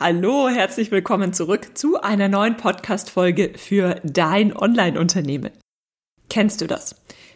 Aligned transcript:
Hallo, 0.00 0.48
herzlich 0.48 0.92
willkommen 0.92 1.32
zurück 1.32 1.76
zu 1.76 2.00
einer 2.00 2.28
neuen 2.28 2.56
Podcast-Folge 2.56 3.54
für 3.56 4.00
dein 4.04 4.56
Online-Unternehmen. 4.56 5.50
Kennst 6.30 6.60
du 6.60 6.68
das? 6.68 6.94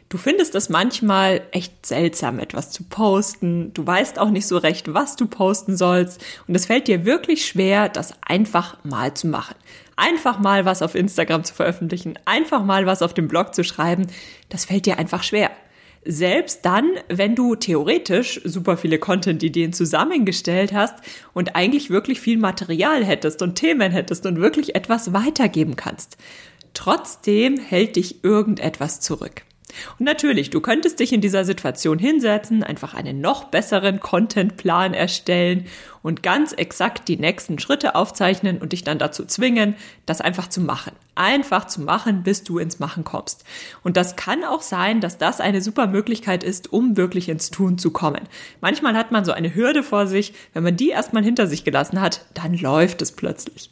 Du 0.08 0.16
findest 0.16 0.54
es 0.54 0.68
manchmal 0.68 1.42
echt 1.50 1.84
seltsam, 1.84 2.38
etwas 2.38 2.70
zu 2.70 2.84
posten. 2.84 3.74
Du 3.74 3.84
weißt 3.84 4.20
auch 4.20 4.30
nicht 4.30 4.46
so 4.46 4.58
recht, 4.58 4.94
was 4.94 5.16
du 5.16 5.26
posten 5.26 5.76
sollst. 5.76 6.24
Und 6.46 6.54
es 6.54 6.66
fällt 6.66 6.86
dir 6.86 7.04
wirklich 7.04 7.46
schwer, 7.46 7.88
das 7.88 8.14
einfach 8.22 8.76
mal 8.84 9.12
zu 9.12 9.26
machen. 9.26 9.56
Einfach 9.96 10.38
mal 10.38 10.64
was 10.64 10.82
auf 10.82 10.94
Instagram 10.94 11.42
zu 11.42 11.54
veröffentlichen, 11.54 12.16
einfach 12.26 12.62
mal 12.64 12.86
was 12.86 13.02
auf 13.02 13.12
dem 13.12 13.26
Blog 13.26 13.56
zu 13.56 13.64
schreiben. 13.64 14.06
Das 14.50 14.66
fällt 14.66 14.86
dir 14.86 15.00
einfach 15.00 15.24
schwer. 15.24 15.50
Selbst 16.04 16.64
dann, 16.64 16.90
wenn 17.08 17.36
du 17.36 17.54
theoretisch 17.54 18.40
super 18.44 18.76
viele 18.76 18.98
Content-Ideen 18.98 19.72
zusammengestellt 19.72 20.72
hast 20.72 20.94
und 21.32 21.54
eigentlich 21.54 21.90
wirklich 21.90 22.20
viel 22.20 22.38
Material 22.38 23.04
hättest 23.04 23.40
und 23.40 23.54
Themen 23.54 23.92
hättest 23.92 24.26
und 24.26 24.40
wirklich 24.40 24.74
etwas 24.74 25.12
weitergeben 25.12 25.76
kannst. 25.76 26.16
Trotzdem 26.74 27.56
hält 27.56 27.96
dich 27.96 28.24
irgendetwas 28.24 29.00
zurück. 29.00 29.42
Und 29.98 30.04
natürlich, 30.04 30.50
du 30.50 30.60
könntest 30.60 31.00
dich 31.00 31.12
in 31.12 31.20
dieser 31.20 31.44
Situation 31.44 31.98
hinsetzen, 31.98 32.62
einfach 32.62 32.94
einen 32.94 33.20
noch 33.20 33.44
besseren 33.44 34.00
Contentplan 34.00 34.94
erstellen 34.94 35.66
und 36.02 36.22
ganz 36.22 36.52
exakt 36.52 37.08
die 37.08 37.16
nächsten 37.16 37.58
Schritte 37.58 37.94
aufzeichnen 37.94 38.58
und 38.58 38.72
dich 38.72 38.84
dann 38.84 38.98
dazu 38.98 39.24
zwingen, 39.24 39.76
das 40.06 40.20
einfach 40.20 40.48
zu 40.48 40.60
machen. 40.60 40.92
Einfach 41.14 41.66
zu 41.66 41.82
machen, 41.82 42.22
bis 42.22 42.42
du 42.42 42.58
ins 42.58 42.78
Machen 42.78 43.04
kommst. 43.04 43.44
Und 43.82 43.96
das 43.96 44.16
kann 44.16 44.44
auch 44.44 44.62
sein, 44.62 45.00
dass 45.00 45.18
das 45.18 45.40
eine 45.40 45.60
super 45.60 45.86
Möglichkeit 45.86 46.42
ist, 46.42 46.72
um 46.72 46.96
wirklich 46.96 47.28
ins 47.28 47.50
Tun 47.50 47.76
zu 47.76 47.90
kommen. 47.90 48.22
Manchmal 48.60 48.96
hat 48.96 49.12
man 49.12 49.24
so 49.24 49.32
eine 49.32 49.54
Hürde 49.54 49.82
vor 49.82 50.06
sich, 50.06 50.32
wenn 50.54 50.62
man 50.62 50.76
die 50.76 50.88
erstmal 50.88 51.22
hinter 51.22 51.46
sich 51.46 51.64
gelassen 51.64 52.00
hat, 52.00 52.24
dann 52.34 52.54
läuft 52.54 53.02
es 53.02 53.12
plötzlich. 53.12 53.70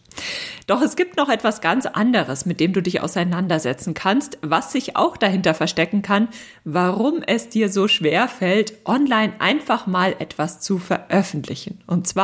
Doch 0.67 0.83
es 0.83 0.97
gibt 0.97 1.17
noch 1.17 1.29
etwas 1.29 1.61
ganz 1.61 1.87
anderes, 1.87 2.45
mit 2.45 2.61
dem 2.61 2.73
du 2.73 2.83
dich 2.83 3.01
auseinandersetzen 3.01 3.95
kannst, 3.95 4.39
was 4.43 4.73
sich 4.73 4.97
auch 4.97 5.17
dahinter 5.17 5.55
verstecken 5.55 6.03
kann, 6.03 6.29
warum 6.65 7.23
es 7.27 7.49
dir 7.49 7.69
so 7.69 7.89
schwer 7.89 8.29
fällt, 8.29 8.75
online 8.85 9.33
einfach 9.39 9.87
mal 9.87 10.15
etwas 10.19 10.61
zu 10.61 10.79
veröffentlichen. 10.79 11.81
Und 11.87 12.07
zwar 12.07 12.20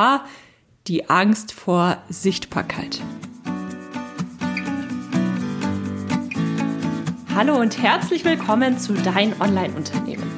die 0.88 1.08
Angst 1.08 1.52
vor 1.52 1.96
Sichtbarkeit. 2.10 3.00
Hallo 7.34 7.58
und 7.58 7.82
herzlich 7.82 8.24
willkommen 8.24 8.78
zu 8.78 8.92
Dein 8.92 9.40
Online-Unternehmen. 9.40 10.30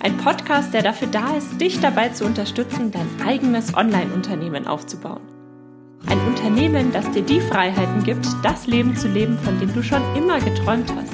Ein 0.00 0.16
Podcast, 0.16 0.74
der 0.74 0.82
dafür 0.82 1.06
da 1.06 1.36
ist, 1.36 1.60
dich 1.60 1.78
dabei 1.78 2.08
zu 2.08 2.24
unterstützen, 2.24 2.90
dein 2.90 3.08
eigenes 3.24 3.76
Online-Unternehmen 3.76 4.66
aufzubauen. 4.66 5.22
Ein 6.06 6.18
Unternehmen, 6.26 6.92
das 6.92 7.08
dir 7.12 7.22
die 7.22 7.40
Freiheiten 7.40 8.02
gibt, 8.02 8.26
das 8.42 8.66
Leben 8.66 8.96
zu 8.96 9.06
leben, 9.06 9.38
von 9.38 9.60
dem 9.60 9.72
du 9.72 9.84
schon 9.84 10.02
immer 10.16 10.40
geträumt 10.40 10.92
hast. 10.96 11.12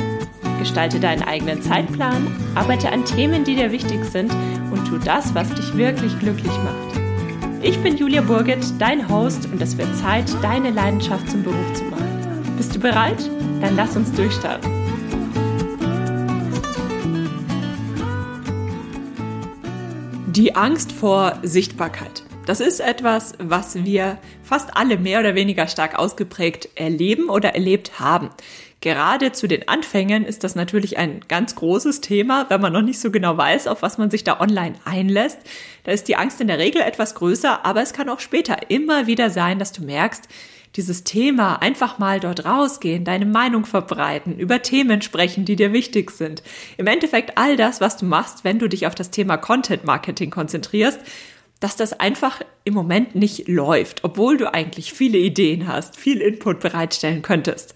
Gestalte 0.59 0.99
deinen 0.99 1.25
eigenen 1.25 1.61
Zeitplan, 1.61 2.27
arbeite 2.55 2.91
an 2.91 3.05
Themen, 3.05 3.45
die 3.45 3.55
dir 3.55 3.71
wichtig 3.71 4.03
sind 4.07 4.33
und 4.71 4.87
tu 4.87 4.97
das, 4.97 5.35
was 5.35 5.53
dich 5.53 5.77
wirklich 5.77 6.19
glücklich 6.21 6.53
macht. 6.65 7.06
Ich 7.69 7.83
bin 7.83 7.97
Julia 7.97 8.21
Burget, 8.21 8.65
dein 8.79 9.09
Host 9.09 9.47
und 9.47 9.61
es 9.61 9.77
wird 9.77 9.93
Zeit, 9.97 10.33
deine 10.41 10.71
Leidenschaft 10.71 11.29
zum 11.29 11.43
Beruf 11.43 11.73
zu 11.73 11.83
machen. 11.87 12.55
Bist 12.57 12.73
du 12.77 12.79
bereit? 12.79 13.29
Dann 13.61 13.75
lass 13.75 13.97
uns 13.97 14.13
durchstarten. 14.13 14.71
Die 20.29 20.55
Angst 20.55 20.93
vor 20.93 21.41
Sichtbarkeit. 21.43 22.23
Das 22.47 22.61
ist 22.61 22.79
etwas, 22.79 23.35
was 23.41 23.85
wir 23.85 24.19
fast 24.45 24.77
alle 24.77 24.97
mehr 24.97 25.19
oder 25.19 25.35
weniger 25.35 25.67
stark 25.67 25.99
ausgeprägt 25.99 26.69
erleben 26.77 27.29
oder 27.29 27.57
erlebt 27.57 27.99
haben. 27.99 28.31
Gerade 28.87 29.33
zu 29.33 29.49
den 29.49 29.67
Anfängen 29.67 30.25
ist 30.25 30.45
das 30.45 30.55
natürlich 30.55 30.97
ein 30.97 31.19
ganz 31.27 31.57
großes 31.57 32.03
Thema, 32.03 32.47
wenn 32.51 32.61
man 32.61 32.73
noch 32.73 32.83
nicht 32.83 33.01
so 33.01 33.11
genau 33.11 33.37
weiß, 33.37 33.67
auf 33.67 33.83
was 33.83 33.99
man 33.99 34.13
sich 34.13 34.23
da 34.23 34.39
online 34.39 34.77
einlässt. 34.85 35.41
Da 35.83 35.91
ist 35.91 36.07
die 36.07 36.15
Angst 36.15 36.41
in 36.41 36.47
der 36.47 36.61
Regel 36.61 36.83
etwas 36.83 37.17
größer, 37.17 37.67
aber 37.67 37.83
es 37.83 37.93
kann 37.93 38.09
auch 38.09 38.21
später 38.21 38.71
immer 38.71 39.09
wieder 39.09 39.29
sein, 39.29 39.59
dass 39.59 39.73
du 39.73 39.83
merkst, 39.83 40.29
dieses 40.77 41.03
Thema 41.03 41.57
einfach 41.57 41.99
mal 41.99 42.21
dort 42.21 42.45
rausgehen, 42.45 43.03
deine 43.03 43.27
Meinung 43.27 43.65
verbreiten, 43.65 44.39
über 44.39 44.63
Themen 44.63 45.03
sprechen, 45.03 45.45
die 45.45 45.57
dir 45.57 45.73
wichtig 45.73 46.13
sind. 46.13 46.45
Im 46.77 46.87
Endeffekt 46.87 47.37
all 47.39 47.57
das, 47.57 47.81
was 47.81 47.97
du 47.97 48.07
machst, 48.07 48.45
wenn 48.45 48.61
du 48.61 48.69
dich 48.69 48.87
auf 48.87 48.95
das 48.95 49.11
Thema 49.11 49.37
Content 49.37 49.83
Marketing 49.83 50.31
konzentrierst 50.31 51.01
dass 51.59 51.75
das 51.75 51.95
einfach 51.95 52.43
im 52.65 52.75
Moment 52.75 53.15
nicht 53.15 53.49
läuft, 53.49 54.05
obwohl 54.05 54.37
du 54.37 54.53
eigentlich 54.53 54.93
viele 54.93 55.17
Ideen 55.17 55.67
hast, 55.67 55.97
viel 55.97 56.21
Input 56.21 56.61
bereitstellen 56.61 57.23
könntest. 57.23 57.75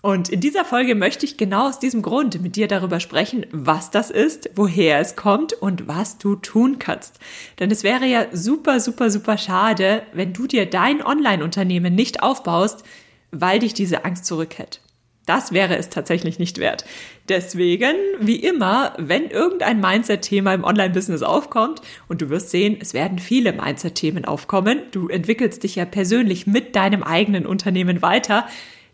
Und 0.00 0.28
in 0.28 0.40
dieser 0.40 0.64
Folge 0.64 0.94
möchte 0.94 1.26
ich 1.26 1.36
genau 1.36 1.68
aus 1.68 1.80
diesem 1.80 2.02
Grund 2.02 2.40
mit 2.40 2.54
dir 2.54 2.68
darüber 2.68 3.00
sprechen, 3.00 3.46
was 3.50 3.90
das 3.90 4.10
ist, 4.10 4.50
woher 4.54 5.00
es 5.00 5.16
kommt 5.16 5.54
und 5.54 5.88
was 5.88 6.18
du 6.18 6.36
tun 6.36 6.78
kannst. 6.78 7.18
Denn 7.58 7.70
es 7.70 7.82
wäre 7.82 8.06
ja 8.06 8.26
super, 8.32 8.78
super, 8.78 9.10
super 9.10 9.36
schade, 9.38 10.02
wenn 10.12 10.32
du 10.32 10.46
dir 10.46 10.66
dein 10.66 11.04
Online-Unternehmen 11.04 11.94
nicht 11.94 12.22
aufbaust, 12.22 12.84
weil 13.32 13.58
dich 13.58 13.74
diese 13.74 14.04
Angst 14.04 14.24
zurückhält. 14.24 14.80
Das 15.26 15.52
wäre 15.52 15.76
es 15.76 15.90
tatsächlich 15.90 16.38
nicht 16.38 16.56
wert. 16.56 16.86
Deswegen, 17.28 17.94
wie 18.18 18.36
immer, 18.36 18.94
wenn 18.96 19.28
irgendein 19.28 19.78
Mindset-Thema 19.78 20.54
im 20.54 20.64
Online-Business 20.64 21.22
aufkommt, 21.22 21.82
und 22.06 22.22
du 22.22 22.30
wirst 22.30 22.48
sehen, 22.48 22.78
es 22.80 22.94
werden 22.94 23.18
viele 23.18 23.52
Mindset-Themen 23.52 24.24
aufkommen, 24.24 24.80
du 24.90 25.08
entwickelst 25.08 25.64
dich 25.64 25.76
ja 25.76 25.84
persönlich 25.84 26.46
mit 26.46 26.74
deinem 26.76 27.02
eigenen 27.02 27.44
Unternehmen 27.44 28.00
weiter, 28.00 28.46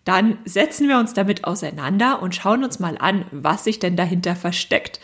dann 0.05 0.39
setzen 0.45 0.89
wir 0.89 0.99
uns 0.99 1.15
damit 1.15 1.45
auseinander 1.45 2.21
und 2.23 2.35
schauen 2.35 2.65
uns 2.65 2.79
mal 2.79 2.97
an, 2.99 3.25
was 3.31 3.65
sich 3.65 3.79
denn 3.79 3.97
dahinter 3.97 4.37
versteckt. 4.37 5.01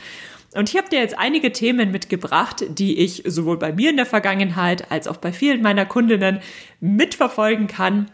Und 0.54 0.68
ich 0.68 0.76
habe 0.76 0.88
dir 0.88 0.98
jetzt 0.98 1.16
einige 1.16 1.52
Themen 1.52 1.90
mitgebracht, 1.92 2.64
die 2.68 2.98
ich 2.98 3.22
sowohl 3.26 3.56
bei 3.56 3.72
mir 3.72 3.90
in 3.90 3.96
der 3.96 4.06
Vergangenheit 4.06 4.90
als 4.90 5.06
auch 5.06 5.16
bei 5.16 5.32
vielen 5.32 5.62
meiner 5.62 5.86
Kundinnen 5.86 6.40
mitverfolgen 6.80 7.66
kann 7.66 8.10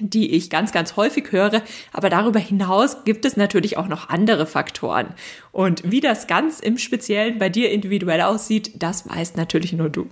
die 0.00 0.30
ich 0.32 0.50
ganz, 0.50 0.72
ganz 0.72 0.96
häufig 0.96 1.32
höre. 1.32 1.62
Aber 1.92 2.10
darüber 2.10 2.38
hinaus 2.38 3.04
gibt 3.04 3.24
es 3.24 3.36
natürlich 3.36 3.76
auch 3.76 3.88
noch 3.88 4.08
andere 4.08 4.46
Faktoren. 4.46 5.14
Und 5.52 5.90
wie 5.90 6.00
das 6.00 6.26
ganz 6.26 6.60
im 6.60 6.78
Speziellen 6.78 7.38
bei 7.38 7.48
dir 7.48 7.70
individuell 7.70 8.22
aussieht, 8.22 8.80
das 8.82 9.08
weißt 9.08 9.36
natürlich 9.36 9.72
nur 9.72 9.90
du. 9.90 10.08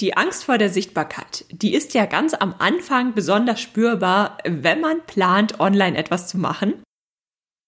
Die 0.00 0.16
Angst 0.16 0.44
vor 0.44 0.58
der 0.58 0.70
Sichtbarkeit, 0.70 1.44
die 1.50 1.74
ist 1.74 1.94
ja 1.94 2.06
ganz 2.06 2.34
am 2.34 2.54
Anfang 2.58 3.14
besonders 3.14 3.60
spürbar, 3.60 4.38
wenn 4.44 4.80
man 4.80 5.02
plant, 5.06 5.60
online 5.60 5.96
etwas 5.96 6.28
zu 6.28 6.38
machen. 6.38 6.82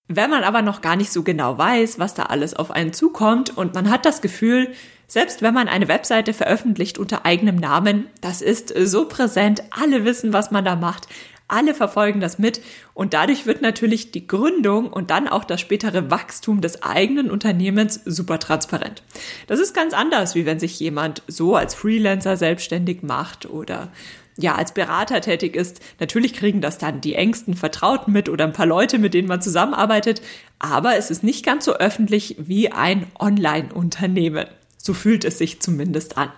Wenn 0.08 0.30
man 0.30 0.44
aber 0.44 0.60
noch 0.60 0.80
gar 0.80 0.96
nicht 0.96 1.12
so 1.12 1.22
genau 1.22 1.56
weiß, 1.56 1.98
was 1.98 2.14
da 2.14 2.24
alles 2.24 2.54
auf 2.54 2.70
einen 2.70 2.92
zukommt 2.92 3.56
und 3.56 3.74
man 3.74 3.90
hat 3.90 4.04
das 4.04 4.20
Gefühl, 4.20 4.74
selbst 5.06 5.42
wenn 5.42 5.54
man 5.54 5.68
eine 5.68 5.88
Webseite 5.88 6.34
veröffentlicht 6.34 6.98
unter 6.98 7.24
eigenem 7.24 7.56
Namen, 7.56 8.08
das 8.20 8.42
ist 8.42 8.74
so 8.76 9.06
präsent, 9.06 9.62
alle 9.70 10.04
wissen, 10.04 10.32
was 10.32 10.50
man 10.50 10.64
da 10.64 10.76
macht, 10.76 11.08
alle 11.48 11.74
verfolgen 11.74 12.20
das 12.20 12.38
mit 12.38 12.60
und 12.94 13.14
dadurch 13.14 13.46
wird 13.46 13.62
natürlich 13.62 14.10
die 14.10 14.26
Gründung 14.26 14.92
und 14.92 15.10
dann 15.10 15.28
auch 15.28 15.44
das 15.44 15.60
spätere 15.60 16.10
Wachstum 16.10 16.60
des 16.60 16.82
eigenen 16.82 17.30
Unternehmens 17.30 18.00
super 18.04 18.38
transparent. 18.38 19.02
Das 19.46 19.60
ist 19.60 19.74
ganz 19.74 19.92
anders, 19.92 20.34
wie 20.34 20.46
wenn 20.46 20.58
sich 20.58 20.80
jemand 20.80 21.22
so 21.26 21.54
als 21.56 21.74
Freelancer 21.74 22.36
selbstständig 22.36 23.02
macht 23.02 23.46
oder 23.46 23.90
ja, 24.36 24.56
als 24.56 24.72
Berater 24.72 25.20
tätig 25.20 25.54
ist. 25.54 25.80
Natürlich 26.00 26.32
kriegen 26.32 26.60
das 26.60 26.78
dann 26.78 27.00
die 27.00 27.14
engsten 27.14 27.54
Vertrauten 27.54 28.12
mit 28.12 28.28
oder 28.28 28.44
ein 28.44 28.52
paar 28.52 28.66
Leute, 28.66 28.98
mit 28.98 29.14
denen 29.14 29.28
man 29.28 29.40
zusammenarbeitet, 29.42 30.22
aber 30.58 30.96
es 30.96 31.10
ist 31.10 31.22
nicht 31.22 31.44
ganz 31.44 31.64
so 31.64 31.74
öffentlich 31.74 32.36
wie 32.38 32.72
ein 32.72 33.06
Online-Unternehmen. 33.18 34.46
So 34.76 34.92
fühlt 34.92 35.24
es 35.24 35.38
sich 35.38 35.60
zumindest 35.60 36.18
an. 36.18 36.30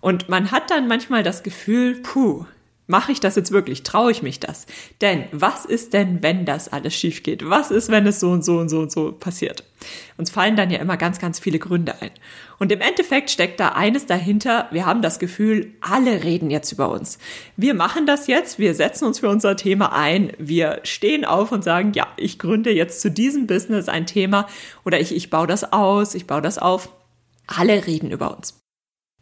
Und 0.00 0.28
man 0.28 0.50
hat 0.50 0.70
dann 0.70 0.88
manchmal 0.88 1.22
das 1.22 1.42
Gefühl, 1.42 1.94
puh, 2.02 2.44
mache 2.86 3.12
ich 3.12 3.20
das 3.20 3.36
jetzt 3.36 3.50
wirklich? 3.50 3.82
Traue 3.82 4.10
ich 4.10 4.22
mich 4.22 4.40
das? 4.40 4.66
Denn 5.00 5.24
was 5.32 5.64
ist 5.64 5.92
denn, 5.92 6.22
wenn 6.22 6.44
das 6.44 6.72
alles 6.72 6.94
schief 6.94 7.22
geht? 7.22 7.48
Was 7.48 7.70
ist, 7.70 7.90
wenn 7.90 8.06
es 8.06 8.20
so 8.20 8.30
und 8.30 8.44
so 8.44 8.58
und 8.58 8.68
so 8.68 8.80
und 8.80 8.92
so 8.92 9.12
passiert? 9.12 9.64
Uns 10.16 10.30
fallen 10.30 10.56
dann 10.56 10.70
ja 10.70 10.78
immer 10.78 10.96
ganz, 10.96 11.18
ganz 11.18 11.38
viele 11.38 11.58
Gründe 11.58 12.00
ein. 12.00 12.10
Und 12.58 12.72
im 12.72 12.80
Endeffekt 12.80 13.30
steckt 13.30 13.58
da 13.60 13.70
eines 13.70 14.06
dahinter. 14.06 14.68
Wir 14.70 14.86
haben 14.86 15.02
das 15.02 15.18
Gefühl, 15.18 15.74
alle 15.80 16.24
reden 16.24 16.50
jetzt 16.50 16.72
über 16.72 16.90
uns. 16.90 17.18
Wir 17.56 17.74
machen 17.74 18.06
das 18.06 18.26
jetzt. 18.26 18.58
Wir 18.58 18.74
setzen 18.74 19.06
uns 19.06 19.18
für 19.18 19.28
unser 19.28 19.56
Thema 19.56 19.92
ein. 19.92 20.32
Wir 20.38 20.80
stehen 20.84 21.24
auf 21.24 21.52
und 21.52 21.64
sagen, 21.64 21.92
ja, 21.94 22.06
ich 22.16 22.38
gründe 22.38 22.70
jetzt 22.70 23.00
zu 23.00 23.10
diesem 23.10 23.46
Business 23.46 23.88
ein 23.88 24.06
Thema 24.06 24.46
oder 24.84 25.00
ich, 25.00 25.14
ich 25.14 25.30
baue 25.30 25.46
das 25.46 25.72
aus, 25.72 26.14
ich 26.14 26.26
baue 26.26 26.42
das 26.42 26.58
auf. 26.58 26.88
Alle 27.46 27.86
reden 27.86 28.10
über 28.10 28.36
uns. 28.36 28.58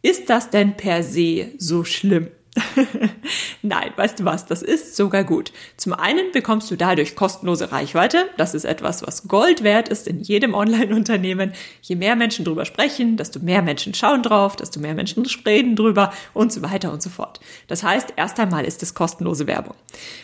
Ist 0.01 0.29
das 0.29 0.49
denn 0.49 0.75
per 0.77 1.03
se 1.03 1.51
so 1.57 1.83
schlimm? 1.83 2.27
Nein, 3.61 3.91
weißt 3.95 4.19
du 4.19 4.25
was, 4.25 4.45
das 4.45 4.61
ist 4.61 4.95
sogar 4.95 5.23
gut. 5.23 5.51
Zum 5.77 5.93
einen 5.93 6.31
bekommst 6.31 6.69
du 6.69 6.75
dadurch 6.75 7.15
kostenlose 7.15 7.71
Reichweite. 7.71 8.29
Das 8.37 8.53
ist 8.53 8.65
etwas, 8.65 9.05
was 9.05 9.27
Gold 9.27 9.63
wert 9.63 9.89
ist 9.89 10.07
in 10.07 10.19
jedem 10.19 10.53
Online-Unternehmen. 10.53 11.53
Je 11.81 11.95
mehr 11.95 12.15
Menschen 12.15 12.45
drüber 12.45 12.65
sprechen, 12.65 13.17
desto 13.17 13.39
mehr 13.39 13.61
Menschen 13.61 13.93
schauen 13.93 14.21
drauf, 14.21 14.55
desto 14.55 14.79
mehr 14.79 14.93
Menschen 14.93 15.25
reden 15.45 15.75
drüber 15.75 16.13
und 16.33 16.53
so 16.53 16.61
weiter 16.61 16.91
und 16.93 17.01
so 17.01 17.09
fort. 17.09 17.39
Das 17.67 17.83
heißt, 17.83 18.13
erst 18.17 18.39
einmal 18.39 18.65
ist 18.65 18.83
es 18.83 18.93
kostenlose 18.93 19.47
Werbung. 19.47 19.75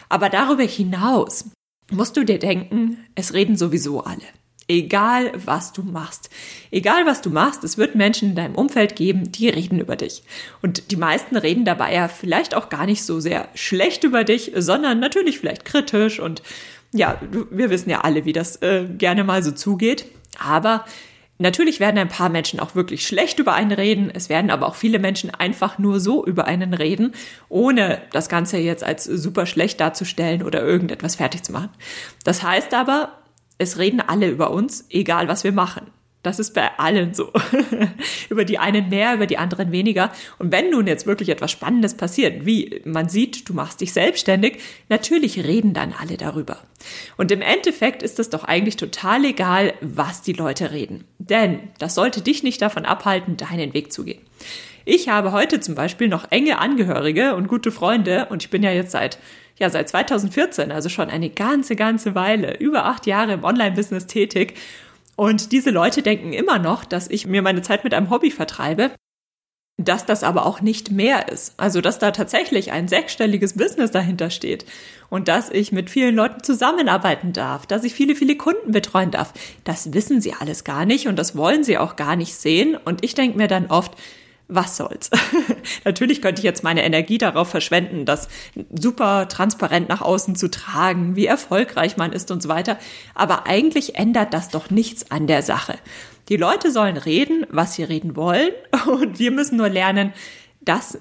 Aber 0.08 0.30
darüber 0.30 0.64
hinaus 0.64 1.46
musst 1.92 2.16
du 2.16 2.24
dir 2.24 2.38
denken, 2.38 3.06
es 3.16 3.34
reden 3.34 3.56
sowieso 3.56 4.02
alle. 4.02 4.22
Egal, 4.71 5.31
was 5.33 5.74
du 5.74 5.81
machst. 5.81 6.30
Egal, 6.69 7.07
was 7.07 7.21
du 7.21 7.31
machst, 7.31 7.63
es 7.63 7.80
wird 7.80 7.95
Menschen 7.95 8.30
in 8.30 8.36
deinem 8.36 8.54
Umfeld 8.54 8.95
geben, 8.95 9.31
die 9.31 9.50
reden 9.50 9.80
über 9.80 9.95
dich. 9.95 10.21
Und 10.62 10.92
die 10.92 10.95
meisten 10.95 11.36
reden 11.36 11.66
dabei 11.66 11.95
ja 11.95 12.07
vielleicht 12.07 12.54
auch 12.54 12.69
gar 12.69 12.86
nicht 12.86 13.04
so 13.04 13.19
sehr 13.19 13.50
schlecht 13.56 14.04
über 14.04 14.24
dich, 14.24 14.51
sondern 14.56 15.00
natürlich 15.00 15.39
vielleicht 15.39 15.66
kritisch. 15.66 16.19
Und 16.19 16.44
ja, 16.94 17.19
wir 17.50 17.71
wissen 17.71 17.89
ja 17.89 18.01
alle, 18.01 18.25
wie 18.25 18.33
das 18.33 18.57
äh, 18.57 18.86
gerne 18.86 19.24
mal 19.24 19.42
so 19.42 19.51
zugeht. 19.51 20.06
Aber 20.38 20.86
Natürlich 21.42 21.80
werden 21.80 21.98
ein 21.98 22.10
paar 22.10 22.27
Menschen 22.27 22.60
auch 22.60 22.75
wirklich 22.75 23.07
schlecht 23.07 23.39
über 23.39 23.54
einen 23.54 23.71
reden. 23.71 24.12
Es 24.13 24.27
werden 24.27 24.51
aber 24.51 24.68
auch 24.68 24.75
viele 24.75 25.00
Menschen 25.00 25.30
einfach 25.33 25.77
nur 25.77 26.01
so 26.01 26.25
über 26.25 26.44
einen 26.48 26.74
reden, 26.74 27.13
ohne 27.48 28.01
das 28.12 28.27
Ganze 28.27 28.57
jetzt 28.57 28.83
als 28.83 29.06
super 29.06 29.45
schlecht 29.45 29.80
darzustellen 29.80 30.44
oder 30.44 30.62
irgendetwas 30.62 31.16
fertig 31.16 31.44
zu 31.44 31.54
machen. 31.54 31.69
Das 32.25 32.44
heißt 32.44 32.74
aber, 32.74 33.19
es 33.59 33.77
reden 33.77 34.01
alle 34.01 34.27
über 34.27 34.50
uns, 34.50 34.85
egal 34.89 35.27
was 35.27 35.44
wir 35.44 35.51
machen. 35.51 35.91
Das 36.21 36.38
ist 36.38 36.53
bei 36.53 36.77
allen 36.77 37.13
so. 37.13 37.31
über 38.29 38.44
die 38.44 38.57
einen 38.57 38.89
mehr, 38.89 39.13
über 39.13 39.25
die 39.25 39.38
anderen 39.38 39.71
weniger. 39.71 40.11
Und 40.38 40.51
wenn 40.51 40.69
nun 40.69 40.85
jetzt 40.85 41.06
wirklich 41.06 41.29
etwas 41.29 41.51
Spannendes 41.51 41.94
passiert, 41.95 42.45
wie 42.45 42.81
man 42.83 43.07
sieht, 43.07 43.47
du 43.47 43.53
machst 43.53 43.79
dich 43.79 43.94
selbstständig, 43.94 44.59
natürlich 44.89 45.45
reden 45.45 45.73
dann 45.73 45.94
alle 45.97 46.17
darüber. 46.17 46.57
Und 47.15 47.31
im 47.31 47.41
Endeffekt 47.41 48.03
ist 48.03 48.19
es 48.19 48.29
doch 48.29 48.44
eigentlich 48.44 48.75
total 48.75 49.23
egal, 49.23 49.73
was 49.79 50.21
die 50.21 50.33
Leute 50.33 50.71
reden. 50.71 51.06
Denn 51.19 51.59
das 51.77 51.95
sollte 51.95 52.21
dich 52.21 52.44
nicht 52.44 52.61
davon 52.61 52.83
abhalten, 52.85 53.38
deinen 53.38 53.73
Weg 53.73 53.94
zu 53.94 54.03
gehen. 54.03 54.21
Ich 54.83 55.07
habe 55.07 55.31
heute 55.31 55.59
zum 55.59 55.75
Beispiel 55.75 56.07
noch 56.09 56.31
enge 56.31 56.59
Angehörige 56.59 57.35
und 57.35 57.47
gute 57.47 57.71
Freunde 57.71 58.27
und 58.29 58.44
ich 58.44 58.50
bin 58.50 58.63
ja 58.63 58.71
jetzt 58.71 58.91
seit 58.91 59.19
ja 59.59 59.69
seit 59.69 59.89
2014, 59.89 60.71
also 60.71 60.89
schon 60.89 61.09
eine 61.09 61.29
ganze, 61.29 61.75
ganze 61.75 62.15
Weile, 62.15 62.57
über 62.57 62.85
acht 62.85 63.06
Jahre 63.06 63.33
im 63.33 63.44
Online-Business 63.44 64.07
tätig. 64.07 64.56
Und 65.15 65.51
diese 65.51 65.69
Leute 65.69 66.01
denken 66.01 66.33
immer 66.33 66.59
noch, 66.59 66.85
dass 66.85 67.09
ich 67.09 67.27
mir 67.27 67.41
meine 67.41 67.61
Zeit 67.61 67.83
mit 67.83 67.94
einem 67.94 68.09
Hobby 68.09 68.31
vertreibe, 68.31 68.91
dass 69.79 70.06
das 70.06 70.23
aber 70.23 70.45
auch 70.45 70.61
nicht 70.61 70.91
mehr 70.91 71.29
ist. 71.29 71.53
Also, 71.57 71.79
dass 71.81 72.00
da 72.00 72.11
tatsächlich 72.11 72.71
ein 72.71 72.88
sechsstelliges 72.88 73.53
Business 73.53 73.91
dahinter 73.91 74.29
steht 74.29 74.65
und 75.09 75.27
dass 75.27 75.50
ich 75.50 75.71
mit 75.71 75.89
vielen 75.89 76.15
Leuten 76.15 76.44
zusammenarbeiten 76.44 77.31
darf, 77.31 77.65
dass 77.65 77.85
ich 77.85 77.94
viele, 77.94 78.15
viele 78.15 78.35
Kunden 78.35 78.71
betreuen 78.71 79.11
darf. 79.11 79.33
Das 79.63 79.94
wissen 79.94 80.19
sie 80.19 80.33
alles 80.33 80.65
gar 80.65 80.85
nicht 80.85 81.07
und 81.07 81.17
das 81.17 81.35
wollen 81.35 81.63
sie 81.63 81.77
auch 81.77 81.95
gar 81.95 82.17
nicht 82.17 82.35
sehen. 82.35 82.75
Und 82.75 83.06
ich 83.06 83.15
denke 83.15 83.38
mir 83.38 83.47
dann 83.47 83.67
oft, 83.67 83.94
was 84.50 84.75
soll's? 84.75 85.12
Natürlich 85.86 86.22
könnte 86.22 86.40
ich 86.40 86.44
jetzt 86.44 86.63
meine 86.63 86.84
Energie 86.84 87.19
darauf 87.19 87.50
verschwenden, 87.50 88.06
das 88.06 88.28
super 88.78 89.28
transparent 89.28 89.88
nach 89.88 90.01
außen 90.01 90.36
zu 90.36 90.50
tragen, 90.50 91.16
wie 91.16 91.28
erfolgreich 91.28 91.96
man 91.96 92.12
ist 92.12 92.31
und 92.31 92.42
so 92.42 92.50
weiter. 92.50 92.78
Aber 93.13 93.46
eigentlich 93.48 93.96
ändert 93.96 94.34
das 94.34 94.50
doch 94.50 94.72
nichts 94.72 95.12
an 95.12 95.28
der 95.28 95.44
Sache. 95.44 95.75
Die 96.30 96.38
Leute 96.38 96.72
sollen 96.72 96.98
reden, 96.98 97.46
was 97.50 97.75
sie 97.75 97.84
reden 97.84 98.16
wollen, 98.16 98.51
und 98.88 99.19
wir 99.19 99.31
müssen 99.31 99.57
nur 99.57 99.69
lernen, 99.69 100.13
das 100.62 100.98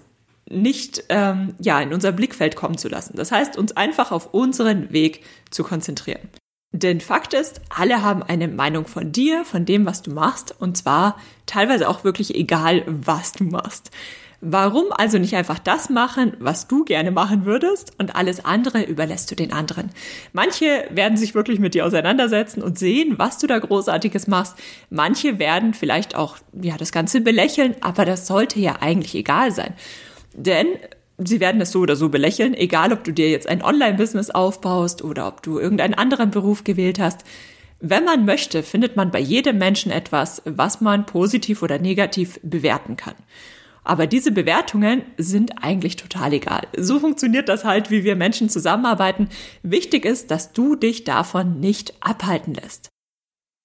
nicht 0.51 1.05
ähm, 1.09 1.55
ja 1.59 1.81
in 1.81 1.93
unser 1.93 2.13
Blickfeld 2.13 2.55
kommen 2.55 2.79
zu 2.79 2.89
lassen. 2.89 3.17
Das 3.17 3.33
heißt, 3.33 3.57
uns 3.57 3.77
einfach 3.77 4.13
auf 4.13 4.33
unseren 4.33 4.93
Weg 4.93 5.25
zu 5.51 5.63
konzentrieren. 5.65 6.29
Denn 6.73 7.01
Fakt 7.01 7.33
ist, 7.33 7.63
alle 7.71 8.03
haben 8.03 8.23
eine 8.23 8.47
Meinung 8.47 8.87
von 8.87 9.11
dir, 9.11 9.45
von 9.45 9.65
dem, 9.65 9.87
was 9.87 10.03
du 10.03 10.11
machst, 10.11 10.55
und 10.61 10.77
zwar 10.77 11.19
teilweise 11.47 11.89
auch 11.89 12.05
wirklich 12.05 12.35
egal, 12.35 12.83
was 12.87 13.33
du 13.33 13.45
machst. 13.45 13.91
Warum 14.41 14.93
also 14.93 15.19
nicht 15.19 15.35
einfach 15.35 15.59
das 15.59 15.91
machen, 15.91 16.37
was 16.39 16.69
du 16.69 16.85
gerne 16.85 17.11
machen 17.11 17.45
würdest 17.45 17.93
und 17.99 18.15
alles 18.15 18.45
andere 18.45 18.85
überlässt 18.85 19.29
du 19.31 19.35
den 19.35 19.53
anderen? 19.53 19.91
Manche 20.33 20.85
werden 20.91 21.17
sich 21.17 21.35
wirklich 21.35 21.59
mit 21.59 21.75
dir 21.75 21.85
auseinandersetzen 21.85 22.63
und 22.63 22.79
sehen, 22.79 23.15
was 23.19 23.39
du 23.39 23.49
da 23.49 23.59
großartiges 23.59 24.29
machst. 24.29 24.55
Manche 24.91 25.41
werden 25.41 25.75
vielleicht 25.75 26.15
auch, 26.15 26.37
ja, 26.53 26.77
das 26.77 26.93
Ganze 26.93 27.21
belächeln, 27.21 27.75
aber 27.81 28.05
das 28.05 28.29
sollte 28.29 28.61
ja 28.61 28.77
eigentlich 28.79 29.17
egal 29.17 29.51
sein. 29.51 29.75
Denn 30.35 30.69
sie 31.19 31.41
werden 31.41 31.61
es 31.61 31.73
so 31.73 31.81
oder 31.81 31.97
so 31.97 32.09
belächeln, 32.09 32.55
egal 32.55 32.93
ob 32.93 33.05
du 33.05 33.13
dir 33.13 33.31
jetzt 33.31 33.49
ein 33.49 33.63
Online-Business 33.63 34.31
aufbaust 34.31 35.03
oder 35.03 35.27
ob 35.27 35.43
du 35.43 35.59
irgendeinen 35.59 35.95
anderen 35.95 36.31
Beruf 36.31 36.65
gewählt 36.65 36.99
hast. 36.99 37.25
Wenn 37.81 38.05
man 38.05 38.25
möchte, 38.25 38.63
findet 38.63 38.97
man 38.97 39.11
bei 39.11 39.21
jedem 39.21 39.59
Menschen 39.59 39.93
etwas, 39.93 40.43
was 40.45 40.81
man 40.81 41.07
positiv 41.07 41.63
oder 41.63 41.79
negativ 41.79 42.41
bewerten 42.43 42.97
kann. 42.97 43.15
Aber 43.85 44.07
diese 44.07 44.33
Bewertungen 44.33 45.03
sind 45.17 45.63
eigentlich 45.63 45.97
total 45.97 46.33
egal. 46.35 46.67
So 46.77 47.01
funktioniert 47.01 47.49
das 47.49 47.65
halt, 47.65 47.91
wie 47.91 48.05
wir 48.05 48.17
Menschen 48.17 48.51
zusammenarbeiten. 48.51 49.29
Wichtig 49.63 50.05
ist, 50.05 50.31
dass 50.31 50.53
du 50.53 50.77
dich 50.77 51.05
davon 51.05 51.61
nicht 51.61 51.95
abhalten 52.01 52.55
lässt. 52.55 52.91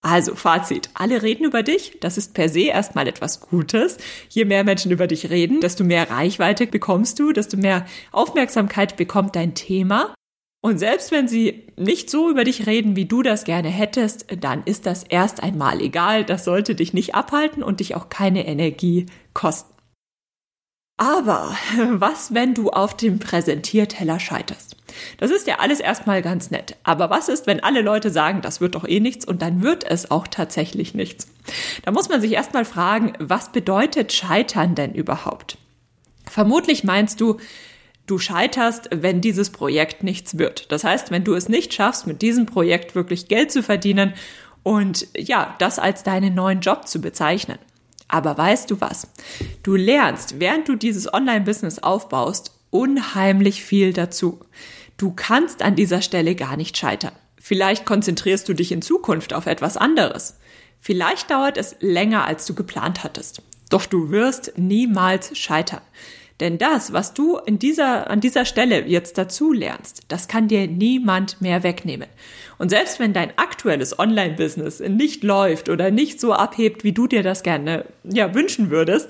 Also 0.04 0.36
Fazit, 0.36 0.90
alle 0.96 1.22
reden 1.22 1.46
über 1.46 1.64
dich, 1.64 1.98
das 2.02 2.18
ist 2.18 2.34
per 2.34 2.50
se 2.50 2.64
erstmal 2.64 3.08
etwas 3.08 3.40
Gutes. 3.40 3.98
Je 4.28 4.44
mehr 4.44 4.66
Menschen 4.66 4.92
über 4.92 5.08
dich 5.08 5.30
reden, 5.30 5.62
desto 5.62 5.86
mehr 5.86 6.10
Reichweite 6.10 6.68
bekommst 6.68 7.20
du, 7.20 7.32
desto 7.32 7.56
mehr 7.56 7.86
Aufmerksamkeit 8.12 8.98
bekommt 8.98 9.38
dein 9.38 9.56
Thema. 9.56 10.14
Und 10.62 10.78
selbst 10.78 11.12
wenn 11.12 11.30
sie 11.30 11.68
nicht 11.78 12.10
so 12.10 12.30
über 12.30 12.44
dich 12.44 12.68
reden, 12.68 12.98
wie 12.98 13.06
du 13.06 13.22
das 13.22 13.46
gerne 13.46 13.70
hättest, 13.70 14.26
dann 14.42 14.64
ist 14.66 14.86
das 14.86 15.04
erst 15.04 15.42
einmal 15.42 15.80
egal, 15.80 16.26
das 16.26 16.44
sollte 16.44 16.76
dich 16.76 16.94
nicht 16.94 17.16
abhalten 17.16 17.64
und 17.64 17.80
dich 17.80 17.96
auch 17.96 18.10
keine 18.10 18.46
Energie 18.46 19.06
kosten. 19.34 19.73
Aber 21.04 21.58
was, 21.92 22.34
wenn 22.34 22.54
du 22.54 22.70
auf 22.70 22.96
dem 22.96 23.20
Präsentierteller 23.20 24.22
scheiterst? 24.22 24.78
Das 25.18 25.32
ist 25.32 25.48
ja 25.48 25.60
alles 25.60 25.82
erstmal 25.82 26.22
ganz 26.22 26.50
nett. 26.50 26.78
Aber 26.84 27.10
was 27.10 27.28
ist, 27.28 27.46
wenn 27.46 27.62
alle 27.62 27.82
Leute 27.82 28.10
sagen, 28.10 28.42
das 28.42 28.62
wird 28.62 28.76
doch 28.76 28.88
eh 28.88 29.02
nichts 29.02 29.26
und 29.26 29.42
dann 29.42 29.62
wird 29.62 29.84
es 29.84 30.12
auch 30.12 30.28
tatsächlich 30.28 30.94
nichts? 30.94 31.28
Da 31.84 31.92
muss 31.92 32.08
man 32.08 32.22
sich 32.22 32.32
erstmal 32.32 32.64
fragen, 32.64 33.14
was 33.20 33.52
bedeutet 33.52 34.14
Scheitern 34.14 34.76
denn 34.76 34.94
überhaupt? 34.94 35.58
Vermutlich 36.30 36.86
meinst 36.86 37.20
du, 37.20 37.38
du 38.08 38.18
scheiterst, 38.18 38.90
wenn 38.94 39.20
dieses 39.20 39.50
Projekt 39.50 40.04
nichts 40.04 40.38
wird. 40.38 40.72
Das 40.72 40.86
heißt, 40.86 41.12
wenn 41.12 41.26
du 41.26 41.34
es 41.34 41.50
nicht 41.50 41.74
schaffst, 41.74 42.08
mit 42.08 42.22
diesem 42.22 42.46
Projekt 42.46 42.96
wirklich 42.96 43.28
Geld 43.28 43.52
zu 43.52 43.62
verdienen 43.62 44.14
und 44.62 45.08
ja, 45.18 45.56
das 45.60 45.80
als 45.80 46.04
deinen 46.04 46.34
neuen 46.34 46.62
Job 46.62 46.88
zu 46.88 47.02
bezeichnen. 47.02 47.58
Aber 48.14 48.38
weißt 48.38 48.70
du 48.70 48.80
was? 48.80 49.08
Du 49.64 49.76
lernst, 49.76 50.40
während 50.40 50.68
du 50.68 50.76
dieses 50.76 51.12
Online-Business 51.12 51.80
aufbaust, 51.80 52.52
unheimlich 52.70 53.64
viel 53.64 53.92
dazu. 53.92 54.40
Du 54.98 55.14
kannst 55.16 55.64
an 55.64 55.76
dieser 55.76 56.04
Stelle 56.04 56.36
gar 56.36 56.56
nicht 56.56 56.78
scheitern. 56.78 57.14
Vielleicht 57.38 57.88
konzentrierst 57.88 58.48
du 58.48 58.54
dich 58.54 58.72
in 58.72 58.84
Zukunft 58.84 59.34
auf 59.34 59.48
etwas 59.48 59.78
anderes. 59.78 60.38
Vielleicht 60.80 61.32
dauert 61.32 61.58
es 61.58 61.76
länger, 61.80 62.28
als 62.28 62.46
du 62.46 62.54
geplant 62.54 63.04
hattest. 63.04 63.42
Doch 63.72 63.88
du 63.88 64.12
wirst 64.12 64.54
niemals 64.58 65.36
scheitern. 65.36 65.82
Denn 66.44 66.58
das, 66.58 66.92
was 66.92 67.14
du 67.14 67.38
in 67.38 67.58
dieser, 67.58 68.10
an 68.10 68.20
dieser 68.20 68.44
Stelle 68.44 68.86
jetzt 68.86 69.18
dazu 69.18 69.54
lernst, 69.54 70.02
das 70.10 70.28
kann 70.28 70.50
dir 70.50 70.68
niemand 70.68 71.40
mehr 71.40 71.64
wegnehmen. 71.64 72.10
Und 72.58 72.68
selbst 72.68 73.00
wenn 73.00 73.14
dein 73.14 73.32
aktuelles 73.38 73.98
Online-Business 73.98 74.82
nicht 74.82 75.24
läuft 75.24 75.70
oder 75.70 75.90
nicht 75.90 76.20
so 76.20 76.34
abhebt, 76.34 76.84
wie 76.84 76.92
du 76.92 77.08
dir 77.08 77.24
das 77.24 77.44
gerne, 77.44 77.86
ja, 78.04 78.36
wünschen 78.36 78.72
würdest, 78.72 79.08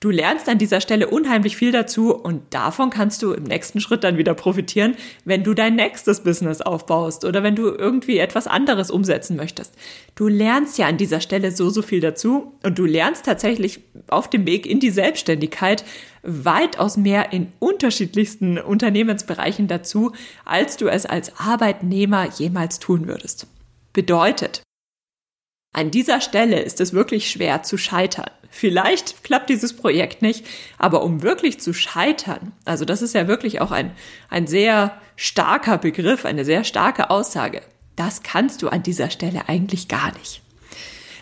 Du 0.00 0.10
lernst 0.10 0.48
an 0.48 0.58
dieser 0.58 0.80
Stelle 0.80 1.08
unheimlich 1.08 1.56
viel 1.56 1.72
dazu 1.72 2.14
und 2.14 2.42
davon 2.50 2.90
kannst 2.90 3.20
du 3.20 3.32
im 3.32 3.42
nächsten 3.42 3.80
Schritt 3.80 4.04
dann 4.04 4.16
wieder 4.16 4.32
profitieren, 4.34 4.94
wenn 5.24 5.42
du 5.42 5.54
dein 5.54 5.74
nächstes 5.74 6.22
Business 6.22 6.60
aufbaust 6.60 7.24
oder 7.24 7.42
wenn 7.42 7.56
du 7.56 7.66
irgendwie 7.66 8.18
etwas 8.18 8.46
anderes 8.46 8.92
umsetzen 8.92 9.34
möchtest. 9.36 9.74
Du 10.14 10.28
lernst 10.28 10.78
ja 10.78 10.86
an 10.86 10.98
dieser 10.98 11.20
Stelle 11.20 11.50
so, 11.50 11.68
so 11.68 11.82
viel 11.82 11.98
dazu 11.98 12.52
und 12.62 12.78
du 12.78 12.84
lernst 12.84 13.24
tatsächlich 13.24 13.80
auf 14.06 14.30
dem 14.30 14.46
Weg 14.46 14.66
in 14.66 14.78
die 14.78 14.90
Selbstständigkeit 14.90 15.84
weitaus 16.22 16.96
mehr 16.96 17.32
in 17.32 17.52
unterschiedlichsten 17.58 18.56
Unternehmensbereichen 18.58 19.66
dazu, 19.66 20.12
als 20.44 20.76
du 20.76 20.86
es 20.86 21.06
als 21.06 21.40
Arbeitnehmer 21.40 22.28
jemals 22.36 22.78
tun 22.78 23.08
würdest. 23.08 23.48
Bedeutet, 23.92 24.62
an 25.72 25.90
dieser 25.90 26.20
Stelle 26.20 26.60
ist 26.60 26.80
es 26.80 26.92
wirklich 26.92 27.30
schwer 27.30 27.62
zu 27.62 27.76
scheitern. 27.76 28.30
Vielleicht 28.50 29.22
klappt 29.24 29.50
dieses 29.50 29.76
Projekt 29.76 30.22
nicht, 30.22 30.46
aber 30.78 31.02
um 31.02 31.22
wirklich 31.22 31.60
zu 31.60 31.74
scheitern, 31.74 32.52
also 32.64 32.84
das 32.84 33.02
ist 33.02 33.14
ja 33.14 33.28
wirklich 33.28 33.60
auch 33.60 33.70
ein, 33.70 33.92
ein 34.30 34.46
sehr 34.46 34.98
starker 35.16 35.76
Begriff, 35.78 36.24
eine 36.24 36.44
sehr 36.44 36.64
starke 36.64 37.10
Aussage, 37.10 37.62
das 37.96 38.22
kannst 38.22 38.62
du 38.62 38.68
an 38.68 38.82
dieser 38.82 39.10
Stelle 39.10 39.48
eigentlich 39.48 39.88
gar 39.88 40.16
nicht. 40.16 40.40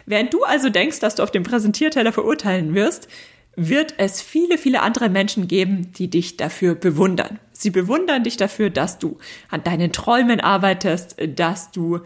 Während 0.04 0.32
du 0.32 0.44
also 0.44 0.68
denkst, 0.68 1.00
dass 1.00 1.16
du 1.16 1.24
auf 1.24 1.32
dem 1.32 1.42
Präsentierteller 1.42 2.12
verurteilen 2.12 2.74
wirst, 2.74 3.08
wird 3.56 3.94
es 3.96 4.20
viele, 4.22 4.58
viele 4.58 4.82
andere 4.82 5.08
Menschen 5.08 5.48
geben, 5.48 5.92
die 5.92 6.08
dich 6.08 6.36
dafür 6.36 6.74
bewundern. 6.74 7.40
Sie 7.52 7.70
bewundern 7.70 8.22
dich 8.22 8.36
dafür, 8.36 8.70
dass 8.70 8.98
du 8.98 9.18
an 9.48 9.64
deinen 9.64 9.92
Träumen 9.92 10.40
arbeitest, 10.40 11.16
dass 11.34 11.70
du 11.70 12.00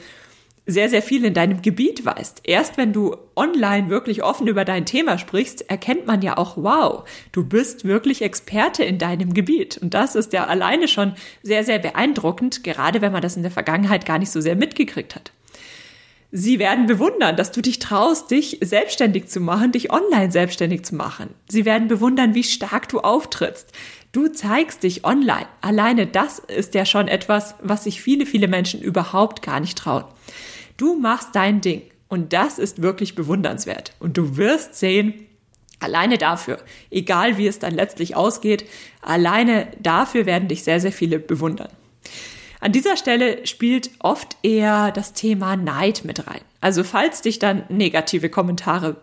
sehr, 0.70 0.88
sehr 0.88 1.02
viel 1.02 1.24
in 1.24 1.34
deinem 1.34 1.62
Gebiet 1.62 2.04
weißt. 2.04 2.42
Erst 2.44 2.76
wenn 2.76 2.92
du 2.92 3.16
online 3.36 3.90
wirklich 3.90 4.22
offen 4.22 4.46
über 4.46 4.64
dein 4.64 4.86
Thema 4.86 5.18
sprichst, 5.18 5.68
erkennt 5.70 6.06
man 6.06 6.22
ja 6.22 6.38
auch, 6.38 6.56
wow, 6.56 7.08
du 7.32 7.44
bist 7.44 7.84
wirklich 7.84 8.22
Experte 8.22 8.84
in 8.84 8.98
deinem 8.98 9.34
Gebiet. 9.34 9.78
Und 9.78 9.94
das 9.94 10.14
ist 10.14 10.32
ja 10.32 10.46
alleine 10.46 10.88
schon 10.88 11.14
sehr, 11.42 11.64
sehr 11.64 11.78
beeindruckend, 11.78 12.64
gerade 12.64 13.00
wenn 13.00 13.12
man 13.12 13.22
das 13.22 13.36
in 13.36 13.42
der 13.42 13.50
Vergangenheit 13.50 14.06
gar 14.06 14.18
nicht 14.18 14.30
so 14.30 14.40
sehr 14.40 14.56
mitgekriegt 14.56 15.14
hat. 15.14 15.32
Sie 16.32 16.60
werden 16.60 16.86
bewundern, 16.86 17.34
dass 17.36 17.50
du 17.50 17.60
dich 17.60 17.80
traust, 17.80 18.30
dich 18.30 18.58
selbstständig 18.60 19.26
zu 19.26 19.40
machen, 19.40 19.72
dich 19.72 19.92
online 19.92 20.30
selbstständig 20.30 20.84
zu 20.84 20.94
machen. 20.94 21.34
Sie 21.48 21.64
werden 21.64 21.88
bewundern, 21.88 22.36
wie 22.36 22.44
stark 22.44 22.88
du 22.88 23.00
auftrittst. 23.00 23.72
Du 24.12 24.28
zeigst 24.28 24.84
dich 24.84 25.04
online. 25.04 25.46
Alleine 25.60 26.06
das 26.06 26.38
ist 26.38 26.74
ja 26.74 26.84
schon 26.84 27.08
etwas, 27.08 27.56
was 27.62 27.84
sich 27.84 28.00
viele, 28.00 28.26
viele 28.26 28.46
Menschen 28.46 28.80
überhaupt 28.80 29.42
gar 29.42 29.58
nicht 29.58 29.76
trauen. 29.76 30.04
Du 30.80 30.98
machst 30.98 31.34
dein 31.34 31.60
Ding 31.60 31.82
und 32.08 32.32
das 32.32 32.58
ist 32.58 32.80
wirklich 32.80 33.14
bewundernswert. 33.14 33.92
Und 34.00 34.16
du 34.16 34.38
wirst 34.38 34.76
sehen, 34.76 35.26
alleine 35.78 36.16
dafür, 36.16 36.56
egal 36.90 37.36
wie 37.36 37.46
es 37.46 37.58
dann 37.58 37.74
letztlich 37.74 38.16
ausgeht, 38.16 38.64
alleine 39.02 39.68
dafür 39.78 40.24
werden 40.24 40.48
dich 40.48 40.64
sehr, 40.64 40.80
sehr 40.80 40.90
viele 40.90 41.18
bewundern. 41.18 41.68
An 42.60 42.72
dieser 42.72 42.96
Stelle 42.96 43.46
spielt 43.46 43.90
oft 43.98 44.38
eher 44.42 44.90
das 44.90 45.12
Thema 45.12 45.54
Neid 45.54 46.06
mit 46.06 46.26
rein. 46.26 46.40
Also 46.62 46.82
falls 46.82 47.20
dich 47.20 47.38
dann 47.38 47.64
negative 47.68 48.30
Kommentare 48.30 48.96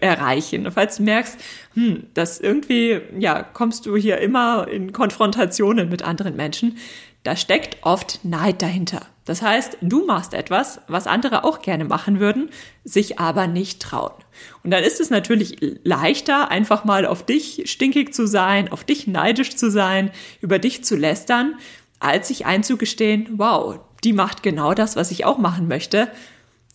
erreichen, 0.00 0.70
falls 0.70 0.98
du 0.98 1.02
merkst, 1.02 1.38
hm, 1.74 2.04
dass 2.14 2.38
irgendwie, 2.38 3.00
ja, 3.18 3.42
kommst 3.42 3.86
du 3.86 3.96
hier 3.96 4.18
immer 4.18 4.68
in 4.68 4.92
Konfrontationen 4.92 5.88
mit 5.88 6.02
anderen 6.02 6.36
Menschen, 6.36 6.78
da 7.24 7.34
steckt 7.34 7.78
oft 7.82 8.24
Neid 8.24 8.62
dahinter. 8.62 9.06
Das 9.26 9.42
heißt, 9.42 9.78
du 9.82 10.06
machst 10.06 10.32
etwas, 10.34 10.80
was 10.86 11.08
andere 11.08 11.44
auch 11.44 11.60
gerne 11.60 11.84
machen 11.84 12.20
würden, 12.20 12.48
sich 12.84 13.18
aber 13.18 13.48
nicht 13.48 13.82
trauen. 13.82 14.14
Und 14.62 14.70
dann 14.70 14.84
ist 14.84 15.00
es 15.00 15.10
natürlich 15.10 15.56
leichter, 15.82 16.50
einfach 16.50 16.84
mal 16.84 17.04
auf 17.04 17.26
dich 17.26 17.64
stinkig 17.66 18.14
zu 18.14 18.26
sein, 18.26 18.70
auf 18.70 18.84
dich 18.84 19.08
neidisch 19.08 19.56
zu 19.56 19.70
sein, 19.70 20.12
über 20.40 20.60
dich 20.60 20.84
zu 20.84 20.96
lästern, 20.96 21.56
als 21.98 22.28
sich 22.28 22.46
einzugestehen, 22.46 23.28
wow, 23.32 23.80
die 24.04 24.12
macht 24.12 24.44
genau 24.44 24.74
das, 24.74 24.94
was 24.94 25.10
ich 25.10 25.24
auch 25.24 25.38
machen 25.38 25.66
möchte. 25.66 26.08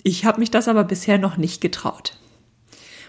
Ich 0.03 0.25
habe 0.25 0.41
mich 0.41 0.51
das 0.51 0.67
aber 0.67 0.83
bisher 0.83 1.17
noch 1.17 1.37
nicht 1.37 1.61
getraut. 1.61 2.17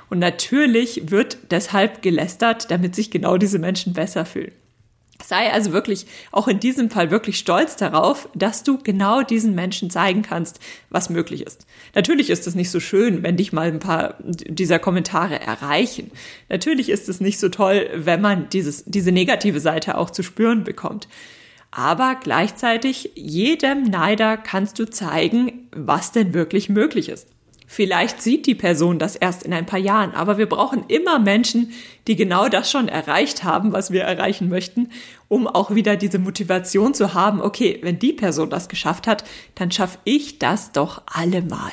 Und 0.09 0.21
natürlich 0.21 1.11
wird 1.11 1.39
deshalb 1.51 2.03
gelästert, 2.03 2.71
damit 2.71 2.95
sich 2.95 3.11
genau 3.11 3.39
diese 3.39 3.59
Menschen 3.59 3.95
besser 3.95 4.25
fühlen. 4.25 4.53
Sei 5.25 5.53
also 5.53 5.73
wirklich 5.73 6.07
auch 6.31 6.49
in 6.49 6.61
diesem 6.61 6.91
Fall 6.91 7.11
wirklich 7.11 7.39
stolz 7.39 7.77
darauf, 7.77 8.29
dass 8.35 8.63
du 8.63 8.79
genau 8.79 9.23
diesen 9.23 9.55
Menschen 9.55 9.91
zeigen 9.91 10.23
kannst, 10.23 10.61
was 10.91 11.11
möglich 11.11 11.47
ist. 11.47 11.67
Natürlich 11.95 12.31
ist 12.31 12.47
es 12.47 12.55
nicht 12.55 12.71
so 12.71 12.81
schön, 12.81 13.23
wenn 13.23 13.37
dich 13.37 13.53
mal 13.53 13.69
ein 13.69 13.79
paar 13.79 14.17
dieser 14.23 14.79
Kommentare 14.79 15.41
erreichen. 15.41 16.11
Natürlich 16.49 16.89
ist 16.89 17.09
es 17.09 17.21
nicht 17.21 17.39
so 17.39 17.49
toll, 17.49 17.89
wenn 17.95 18.21
man 18.21 18.49
dieses, 18.51 18.85
diese 18.85 19.13
negative 19.13 19.61
Seite 19.61 19.97
auch 19.97 20.11
zu 20.11 20.23
spüren 20.23 20.65
bekommt. 20.65 21.09
Aber 21.71 22.17
gleichzeitig 22.23 23.13
jedem 23.15 23.85
Neider 23.85 24.37
kannst 24.37 24.79
du 24.79 24.85
zeigen, 24.85 25.69
was 25.75 26.13
denn 26.13 26.35
wirklich 26.35 26.69
möglich 26.69 27.09
ist. 27.09 27.29
Vielleicht 27.75 28.21
sieht 28.21 28.47
die 28.47 28.55
Person 28.55 28.99
das 28.99 29.17
erst 29.17 29.45
in 29.45 29.55
ein 29.55 29.65
paar 29.65 29.79
Jahren, 29.79 30.13
aber 30.13 30.37
wir 30.37 30.45
brauchen 30.45 30.85
immer 30.89 31.19
Menschen, 31.19 31.73
die 32.07 32.17
genau 32.17 32.51
das 32.51 32.71
schon 32.71 32.87
erreicht 32.87 33.45
haben, 33.45 33.73
was 33.73 33.91
wir 33.91 34.03
erreichen 34.03 34.51
möchten, 34.51 34.91
um 35.29 35.47
auch 35.47 35.75
wieder 35.75 35.97
diese 35.97 36.19
Motivation 36.19 36.93
zu 36.93 37.15
haben, 37.15 37.41
okay, 37.41 37.79
wenn 37.81 37.99
die 37.99 38.13
Person 38.13 38.51
das 38.51 38.69
geschafft 38.69 39.07
hat, 39.07 39.25
dann 39.55 39.71
schaffe 39.71 39.97
ich 40.05 40.39
das 40.39 40.73
doch 40.73 41.01
allemal. 41.07 41.73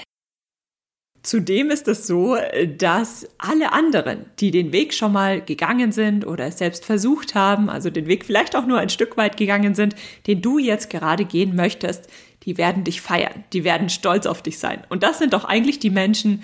Zudem 1.22 1.70
ist 1.70 1.90
es 1.90 2.08
so, 2.08 2.38
dass 2.78 3.28
alle 3.38 3.74
anderen, 3.74 4.24
die 4.40 4.52
den 4.52 4.72
Weg 4.72 4.94
schon 4.94 5.12
mal 5.12 5.42
gegangen 5.42 5.92
sind 5.92 6.26
oder 6.26 6.46
es 6.46 6.60
selbst 6.60 6.86
versucht 6.86 7.36
haben, 7.36 7.70
also 7.70 7.90
den 7.90 8.08
Weg 8.08 8.24
vielleicht 8.24 8.56
auch 8.56 8.66
nur 8.66 8.78
ein 8.78 8.88
Stück 8.88 9.18
weit 9.18 9.36
gegangen 9.36 9.76
sind, 9.76 9.96
den 10.28 10.42
du 10.42 10.60
jetzt 10.60 10.90
gerade 10.90 11.26
gehen 11.26 11.58
möchtest, 11.58 12.08
die 12.50 12.58
werden 12.58 12.84
dich 12.84 13.00
feiern, 13.00 13.44
die 13.54 13.64
werden 13.64 13.90
stolz 13.90 14.26
auf 14.26 14.42
dich 14.42 14.58
sein. 14.58 14.82
Und 14.90 15.04
das 15.04 15.20
sind 15.20 15.34
doch 15.34 15.46
eigentlich 15.46 15.78
die 15.78 15.92
Menschen, 15.92 16.42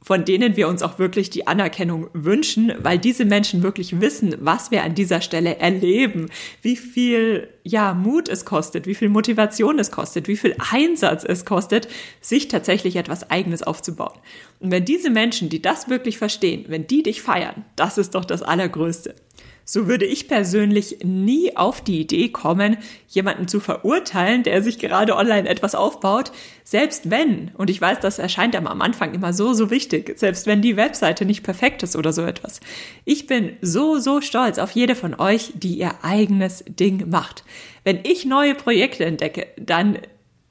von 0.00 0.24
denen 0.24 0.56
wir 0.56 0.68
uns 0.68 0.84
auch 0.84 1.00
wirklich 1.00 1.28
die 1.28 1.48
Anerkennung 1.48 2.08
wünschen, 2.12 2.72
weil 2.78 3.00
diese 3.00 3.24
Menschen 3.24 3.64
wirklich 3.64 4.00
wissen, 4.00 4.36
was 4.38 4.70
wir 4.70 4.84
an 4.84 4.94
dieser 4.94 5.20
Stelle 5.20 5.56
erleben, 5.58 6.30
wie 6.62 6.76
viel 6.76 7.48
ja 7.64 7.94
Mut 7.94 8.28
es 8.28 8.44
kostet, 8.44 8.86
wie 8.86 8.94
viel 8.94 9.08
Motivation 9.08 9.80
es 9.80 9.90
kostet, 9.90 10.28
wie 10.28 10.36
viel 10.36 10.54
Einsatz 10.70 11.24
es 11.24 11.44
kostet, 11.44 11.88
sich 12.20 12.46
tatsächlich 12.46 12.94
etwas 12.94 13.28
eigenes 13.28 13.64
aufzubauen. 13.64 14.20
Und 14.60 14.70
wenn 14.70 14.84
diese 14.84 15.10
Menschen, 15.10 15.48
die 15.48 15.60
das 15.60 15.88
wirklich 15.88 16.16
verstehen, 16.16 16.66
wenn 16.68 16.86
die 16.86 17.02
dich 17.02 17.22
feiern, 17.22 17.64
das 17.74 17.98
ist 17.98 18.14
doch 18.14 18.24
das 18.24 18.42
allergrößte. 18.42 19.16
So 19.64 19.86
würde 19.86 20.04
ich 20.04 20.28
persönlich 20.28 20.98
nie 21.04 21.56
auf 21.56 21.80
die 21.80 22.00
Idee 22.00 22.28
kommen, 22.28 22.76
jemanden 23.08 23.48
zu 23.48 23.60
verurteilen, 23.60 24.42
der 24.42 24.62
sich 24.62 24.78
gerade 24.78 25.16
online 25.16 25.48
etwas 25.48 25.74
aufbaut, 25.74 26.32
selbst 26.64 27.10
wenn, 27.10 27.50
und 27.56 27.70
ich 27.70 27.80
weiß, 27.80 28.00
das 28.00 28.18
erscheint 28.18 28.56
am 28.56 28.66
Anfang 28.66 29.14
immer 29.14 29.32
so, 29.32 29.52
so 29.52 29.70
wichtig, 29.70 30.18
selbst 30.18 30.46
wenn 30.46 30.62
die 30.62 30.76
Webseite 30.76 31.24
nicht 31.24 31.42
perfekt 31.42 31.82
ist 31.82 31.96
oder 31.96 32.12
so 32.12 32.22
etwas. 32.22 32.60
Ich 33.04 33.26
bin 33.26 33.56
so, 33.60 33.98
so 33.98 34.20
stolz 34.20 34.58
auf 34.58 34.72
jede 34.72 34.94
von 34.94 35.14
euch, 35.14 35.52
die 35.54 35.78
ihr 35.78 35.92
eigenes 36.02 36.64
Ding 36.66 37.08
macht. 37.08 37.44
Wenn 37.84 38.00
ich 38.02 38.24
neue 38.24 38.54
Projekte 38.54 39.04
entdecke, 39.04 39.46
dann 39.56 39.98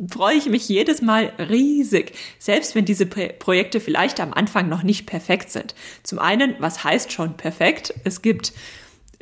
freue 0.07 0.35
ich 0.35 0.45
mich 0.45 0.69
jedes 0.69 1.01
Mal 1.01 1.33
riesig, 1.37 2.13
selbst 2.37 2.73
wenn 2.75 2.85
diese 2.85 3.05
Projekte 3.05 3.79
vielleicht 3.79 4.19
am 4.19 4.33
Anfang 4.33 4.69
noch 4.69 4.83
nicht 4.83 5.05
perfekt 5.05 5.51
sind. 5.51 5.75
Zum 6.03 6.19
einen, 6.19 6.55
was 6.59 6.83
heißt 6.83 7.11
schon 7.11 7.35
perfekt? 7.35 7.93
Es 8.05 8.21
gibt 8.21 8.53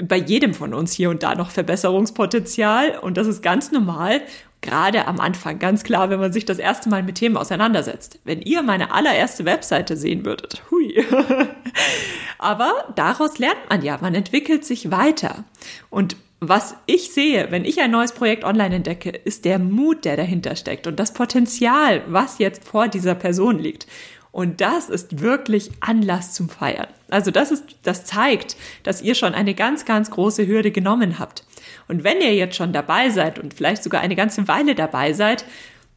bei 0.02 0.18
jedem 0.18 0.54
von 0.54 0.74
uns 0.74 0.94
hier 0.94 1.10
und 1.10 1.24
da 1.24 1.36
noch 1.36 1.50
Verbesserungspotenzial 1.50 3.00
und 3.00 3.18
das 3.18 3.28
ist 3.28 3.42
ganz 3.42 3.72
normal, 3.72 4.22
gerade 4.62 5.08
am 5.08 5.20
Anfang, 5.20 5.60
ganz 5.60 5.84
klar, 5.84 6.10
wenn 6.10 6.20
man 6.20 6.34
sich 6.34 6.46
das 6.46 6.60
erste 6.60 6.90
Mal 6.90 7.04
mit 7.04 7.16
Themen 7.16 7.38
auseinandersetzt. 7.38 8.20
Wenn 8.24 8.42
ihr 8.42 8.64
meine 8.64 8.92
allererste 8.92 9.46
Webseite 9.46 9.98
sehen 9.98 10.26
würdet, 10.26 10.62
hui. 10.72 11.04
Aber 12.38 12.74
daraus 12.96 13.40
lernt 13.40 13.70
man 13.70 13.82
ja, 13.82 13.98
man 14.02 14.14
entwickelt 14.14 14.66
sich 14.66 14.92
weiter. 14.92 15.44
Und 15.90 16.16
was 16.40 16.76
ich 16.86 17.12
sehe, 17.12 17.50
wenn 17.50 17.66
ich 17.66 17.82
ein 17.82 17.90
neues 17.90 18.12
Projekt 18.12 18.44
online 18.44 18.76
entdecke, 18.76 19.10
ist 19.10 19.46
der 19.46 19.58
Mut, 19.58 20.06
der 20.06 20.18
dahinter 20.18 20.56
steckt 20.56 20.86
und 20.86 21.00
das 21.00 21.14
Potenzial, 21.14 22.04
was 22.08 22.38
jetzt 22.38 22.64
vor 22.64 22.88
dieser 22.88 23.16
Person 23.16 23.58
liegt. 23.58 23.88
Und 24.32 24.62
das 24.62 24.90
ist 24.90 25.22
wirklich 25.22 25.72
Anlass 25.80 26.34
zum 26.34 26.48
Feiern. 26.48 26.88
Also 27.10 27.32
das 27.32 27.52
ist, 27.52 27.64
das 27.84 28.06
zeigt, 28.06 28.58
dass 28.84 29.02
ihr 29.02 29.16
schon 29.16 29.34
eine 29.34 29.54
ganz, 29.54 29.86
ganz 29.86 30.12
große 30.12 30.48
Hürde 30.48 30.72
genommen 30.72 31.20
habt. 31.20 31.44
Und 31.88 32.04
wenn 32.04 32.22
ihr 32.22 32.36
jetzt 32.36 32.56
schon 32.56 32.74
dabei 32.74 33.10
seid 33.10 33.40
und 33.40 33.54
vielleicht 33.54 33.84
sogar 33.84 34.02
eine 34.02 34.16
ganze 34.16 34.48
Weile 34.48 34.76
dabei 34.76 35.14
seid, 35.14 35.46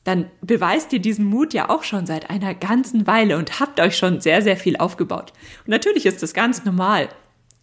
dann 0.04 0.30
beweist 0.40 0.92
ihr 0.92 1.00
diesen 1.00 1.26
Mut 1.26 1.52
ja 1.52 1.68
auch 1.68 1.82
schon 1.82 2.06
seit 2.06 2.30
einer 2.30 2.54
ganzen 2.54 3.06
Weile 3.06 3.36
und 3.36 3.60
habt 3.60 3.80
euch 3.80 3.96
schon 3.96 4.20
sehr, 4.20 4.40
sehr 4.40 4.56
viel 4.56 4.76
aufgebaut. 4.76 5.32
Und 5.66 5.68
natürlich 5.68 6.06
ist 6.06 6.22
es 6.22 6.32
ganz 6.32 6.64
normal, 6.64 7.08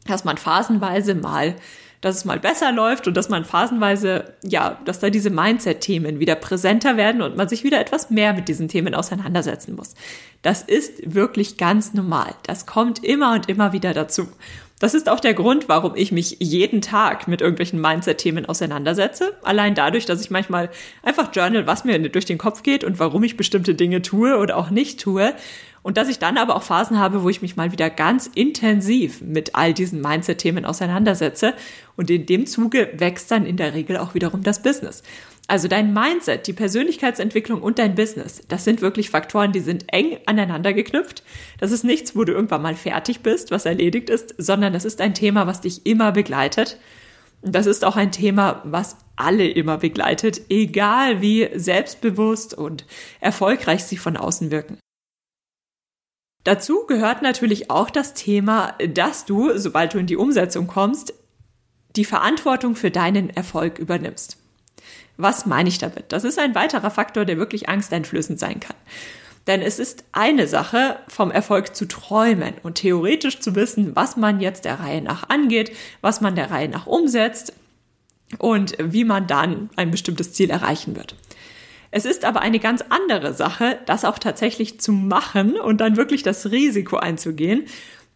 dass 0.06 0.24
man 0.24 0.38
phasenweise 0.38 1.16
mal 1.16 1.56
dass 2.02 2.18
es 2.18 2.26
mal 2.26 2.40
besser 2.40 2.72
läuft 2.72 3.08
und 3.08 3.18
dass 3.18 3.30
man 3.30 3.46
phasenweise, 3.46 4.34
ja, 4.44 4.80
dass 4.86 5.00
da 5.00 5.10
diese 5.10 5.30
Mindset-Themen 5.30 6.20
wieder 6.20 6.36
präsenter 6.36 6.98
werden 6.98 7.22
und 7.22 7.36
man 7.36 7.50
sich 7.50 7.64
wieder 7.64 7.80
etwas 7.80 8.10
mehr 8.10 8.34
mit 8.34 8.48
diesen 8.48 8.68
Themen 8.68 8.94
auseinandersetzen 8.94 9.76
muss. 9.76 9.96
Das 10.42 10.62
ist 10.62 11.14
wirklich 11.14 11.58
ganz 11.58 11.94
normal. 11.94 12.36
Das 12.44 12.66
kommt 12.66 13.04
immer 13.04 13.34
und 13.34 13.50
immer 13.50 13.74
wieder 13.74 13.94
dazu. 13.94 14.28
Das 14.80 14.94
ist 14.94 15.10
auch 15.10 15.20
der 15.20 15.34
Grund, 15.34 15.68
warum 15.70 15.96
ich 15.96 16.12
mich 16.12 16.38
jeden 16.40 16.82
Tag 16.82 17.28
mit 17.28 17.42
irgendwelchen 17.42 17.82
Mindset-Themen 17.82 18.46
auseinandersetze. 18.46 19.34
Allein 19.42 19.74
dadurch, 19.74 20.06
dass 20.06 20.22
ich 20.22 20.30
manchmal 20.30 20.70
einfach 21.02 21.34
journal, 21.34 21.66
was 21.66 21.84
mir 21.84 21.98
durch 22.10 22.26
den 22.26 22.38
Kopf 22.38 22.62
geht 22.62 22.84
und 22.84 23.00
warum 23.00 23.24
ich 23.24 23.38
bestimmte 23.38 23.74
Dinge 23.74 24.04
tue 24.04 24.38
oder 24.38 24.56
auch 24.56 24.70
nicht 24.70 25.00
tue. 25.00 25.34
Und 25.88 25.96
dass 25.96 26.10
ich 26.10 26.20
dann 26.20 26.38
aber 26.38 26.58
auch 26.58 26.64
Phasen 26.64 27.00
habe, 27.00 27.24
wo 27.24 27.30
ich 27.30 27.42
mich 27.42 27.56
mal 27.56 27.72
wieder 27.72 27.90
ganz 27.90 28.30
intensiv 28.36 29.22
mit 29.22 29.56
all 29.56 29.74
diesen 29.74 30.02
Mindset-Themen 30.02 30.66
auseinandersetze. 30.66 31.54
Und 31.96 32.10
in 32.10 32.26
dem 32.26 32.46
Zuge 32.46 32.90
wächst 32.98 33.32
dann 33.32 33.46
in 33.46 33.56
der 33.56 33.74
Regel 33.74 33.96
auch 33.96 34.14
wiederum 34.14 34.44
das 34.44 34.62
Business. 34.62 35.02
Also 35.48 35.70
dein 35.70 35.94
Mindset, 35.94 36.46
die 36.46 36.52
Persönlichkeitsentwicklung 36.52 37.62
und 37.62 37.80
dein 37.80 37.96
Business, 37.96 38.42
das 38.50 38.66
sind 38.66 38.82
wirklich 38.82 39.12
Faktoren, 39.12 39.54
die 39.54 39.62
sind 39.62 39.86
eng 39.88 40.18
aneinander 40.26 40.74
geknüpft. 40.74 41.24
Das 41.58 41.72
ist 41.72 41.86
nichts, 41.86 42.18
wo 42.18 42.26
du 42.26 42.34
irgendwann 42.34 42.64
mal 42.64 42.76
fertig 42.76 43.22
bist, 43.22 43.52
was 43.52 43.66
erledigt 43.66 44.10
ist, 44.10 44.36
sondern 44.38 44.74
das 44.74 44.84
ist 44.84 45.00
ein 45.00 45.14
Thema, 45.14 45.48
was 45.48 45.62
dich 45.62 45.86
immer 45.86 46.12
begleitet. 46.12 46.80
Und 47.42 47.56
das 47.56 47.66
ist 47.66 47.86
auch 47.86 47.96
ein 47.96 48.12
Thema, 48.12 48.62
was 48.66 48.98
alle 49.16 49.48
immer 49.48 49.78
begleitet, 49.78 50.42
egal 50.50 51.22
wie 51.22 51.48
selbstbewusst 51.56 52.54
und 52.54 52.86
erfolgreich 53.22 53.86
sie 53.86 53.96
von 53.96 54.18
außen 54.18 54.52
wirken. 54.52 54.80
Dazu 56.48 56.86
gehört 56.86 57.24
natürlich 57.24 57.70
auch 57.70 57.90
das 57.90 58.14
Thema, 58.14 58.74
dass 58.94 59.26
du, 59.26 59.58
sobald 59.58 59.94
du 59.94 59.98
in 59.98 60.08
die 60.08 60.16
Umsetzung 60.16 60.66
kommst, 60.66 61.14
die 61.98 62.06
Verantwortung 62.06 62.78
für 62.78 62.90
deinen 62.90 63.30
Erfolg 63.30 63.80
übernimmst. 63.80 64.38
Was 65.18 65.46
meine 65.46 65.68
ich 65.68 65.78
damit? 65.78 66.06
Das 66.14 66.24
ist 66.24 66.40
ein 66.40 66.56
weiterer 66.56 66.90
Faktor, 66.90 67.26
der 67.26 67.38
wirklich 67.38 67.68
angsteinflößend 67.68 68.40
sein 68.40 68.62
kann. 68.62 68.78
Denn 69.46 69.62
es 69.62 69.78
ist 69.78 70.06
eine 70.14 70.48
Sache, 70.48 71.00
vom 71.10 71.32
Erfolg 71.32 71.76
zu 71.76 71.86
träumen 71.86 72.54
und 72.64 72.76
theoretisch 72.76 73.42
zu 73.42 73.54
wissen, 73.54 73.98
was 73.98 74.16
man 74.16 74.40
jetzt 74.40 74.64
der 74.64 74.80
Reihe 74.80 75.02
nach 75.02 75.28
angeht, 75.28 75.76
was 76.00 76.22
man 76.22 76.38
der 76.38 76.50
Reihe 76.50 76.70
nach 76.70 76.88
umsetzt 76.88 77.52
und 78.38 78.78
wie 78.80 79.04
man 79.04 79.28
dann 79.28 79.70
ein 79.76 79.92
bestimmtes 79.92 80.32
Ziel 80.32 80.50
erreichen 80.50 80.96
wird. 80.96 81.14
Es 81.92 82.06
ist 82.06 82.26
aber 82.26 82.42
eine 82.42 82.60
ganz 82.60 82.84
andere 82.90 83.34
Sache, 83.34 83.80
das 83.86 84.06
auch 84.06 84.20
tatsächlich 84.20 84.80
zu 84.80 84.92
machen 84.92 85.60
und 85.60 85.80
dann 85.80 85.98
wirklich 85.98 86.24
das 86.24 86.52
Risiko 86.52 86.98
einzugehen, 86.98 87.66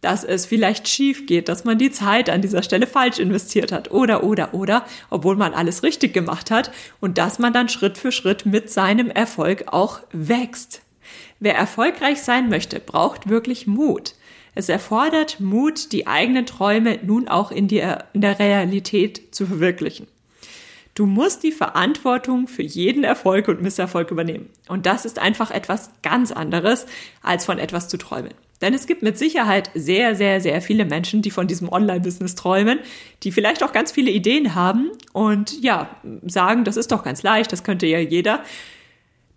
dass 0.02 0.24
es 0.24 0.46
vielleicht 0.46 0.88
schief 0.88 1.26
geht, 1.26 1.48
dass 1.48 1.64
man 1.64 1.78
die 1.78 1.92
Zeit 1.92 2.28
an 2.28 2.42
dieser 2.42 2.62
Stelle 2.62 2.86
falsch 2.86 3.18
investiert 3.18 3.72
hat 3.72 3.90
oder, 3.92 4.24
oder, 4.24 4.52
oder, 4.52 4.84
obwohl 5.10 5.36
man 5.36 5.54
alles 5.54 5.84
richtig 5.84 6.12
gemacht 6.12 6.50
hat 6.50 6.72
und 7.00 7.18
dass 7.18 7.38
man 7.38 7.52
dann 7.52 7.68
Schritt 7.68 7.96
für 7.96 8.12
Schritt 8.12 8.44
mit 8.44 8.68
seinem 8.68 9.08
Erfolg 9.10 9.64
auch 9.68 10.00
wächst. 10.12 10.82
Wer 11.38 11.54
erfolgreich 11.54 12.20
sein 12.20 12.48
möchte, 12.48 12.80
braucht 12.80 13.28
wirklich 13.28 13.66
Mut. 13.66 14.14
Es 14.54 14.68
erfordert 14.68 15.40
Mut, 15.40 15.92
die 15.92 16.06
eigenen 16.06 16.46
Träume 16.46 16.98
nun 17.02 17.28
auch 17.28 17.50
in, 17.50 17.68
die, 17.68 17.82
in 18.12 18.20
der 18.20 18.38
Realität 18.38 19.34
zu 19.34 19.46
verwirklichen. 19.46 20.08
Du 20.94 21.06
musst 21.06 21.42
die 21.42 21.52
Verantwortung 21.52 22.48
für 22.48 22.62
jeden 22.62 23.02
Erfolg 23.02 23.48
und 23.48 23.62
Misserfolg 23.62 24.10
übernehmen. 24.10 24.50
Und 24.68 24.86
das 24.86 25.04
ist 25.04 25.18
einfach 25.18 25.50
etwas 25.50 25.90
ganz 26.02 26.32
anderes, 26.32 26.86
als 27.22 27.46
von 27.46 27.58
etwas 27.58 27.88
zu 27.88 27.96
träumen. 27.96 28.34
Denn 28.60 28.74
es 28.74 28.86
gibt 28.86 29.02
mit 29.02 29.18
Sicherheit 29.18 29.70
sehr, 29.74 30.14
sehr, 30.14 30.40
sehr 30.40 30.60
viele 30.62 30.84
Menschen, 30.84 31.22
die 31.22 31.30
von 31.30 31.48
diesem 31.48 31.68
Online-Business 31.68 32.34
träumen, 32.34 32.78
die 33.22 33.32
vielleicht 33.32 33.64
auch 33.64 33.72
ganz 33.72 33.90
viele 33.90 34.10
Ideen 34.10 34.54
haben 34.54 34.90
und 35.12 35.60
ja, 35.62 35.96
sagen, 36.26 36.64
das 36.64 36.76
ist 36.76 36.92
doch 36.92 37.02
ganz 37.02 37.22
leicht, 37.22 37.52
das 37.52 37.64
könnte 37.64 37.86
ja 37.86 37.98
jeder 37.98 38.40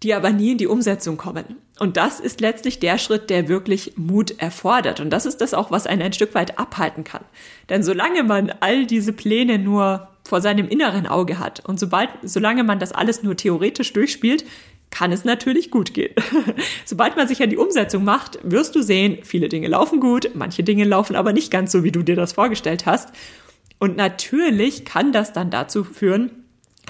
die 0.04 0.14
aber 0.14 0.32
nie 0.32 0.52
in 0.52 0.58
die 0.58 0.68
Umsetzung 0.68 1.18
kommen. 1.18 1.58
Und 1.78 1.98
das 1.98 2.20
ist 2.22 2.40
letztlich 2.40 2.80
der 2.80 2.98
Schritt, 2.98 3.30
der 3.30 3.50
wirklich 3.50 3.94
Mut 3.98 4.40
erfordert. 4.40 5.02
Und 5.02 5.10
das 5.10 5.26
ist 5.26 5.42
das 5.42 5.54
auch, 5.54 5.72
was 5.72 5.88
einen 5.88 6.02
ein 6.02 6.14
Stück 6.14 6.34
weit 6.34 6.58
abhalten 6.58 7.04
kann. 7.04 7.24
Denn 7.70 7.84
solange 7.84 8.24
man 8.24 8.54
all 8.62 8.86
diese 8.86 9.12
Pläne 9.12 9.60
nur 9.60 10.08
vor 10.24 10.42
seinem 10.42 10.68
inneren 10.68 11.06
Auge 11.06 11.38
hat 11.38 11.64
und 11.68 11.80
sobald, 11.80 12.10
solange 12.24 12.64
man 12.64 12.80
das 12.80 12.94
alles 12.94 13.24
nur 13.24 13.36
theoretisch 13.36 13.94
durchspielt, 13.94 14.46
kann 14.90 15.12
es 15.12 15.26
natürlich 15.26 15.72
gut 15.72 15.94
gehen. 15.94 16.16
Sobald 16.86 17.18
man 17.18 17.28
sich 17.28 17.44
an 17.44 17.50
die 17.50 17.58
Umsetzung 17.58 18.04
macht, 18.04 18.40
wirst 18.44 18.76
du 18.76 18.82
sehen, 18.82 19.20
viele 19.24 19.50
Dinge 19.50 19.68
laufen 19.68 20.00
gut, 20.00 20.30
manche 20.36 20.64
Dinge 20.64 20.86
laufen 20.86 21.16
aber 21.16 21.34
nicht 21.34 21.52
ganz 21.52 21.72
so, 21.72 21.84
wie 21.84 21.92
du 21.92 22.02
dir 22.02 22.16
das 22.16 22.34
vorgestellt 22.34 22.86
hast. 22.86 23.10
Und 23.78 23.98
natürlich 23.98 24.86
kann 24.86 25.12
das 25.12 25.34
dann 25.34 25.52
dazu 25.52 25.84
führen, 25.84 26.45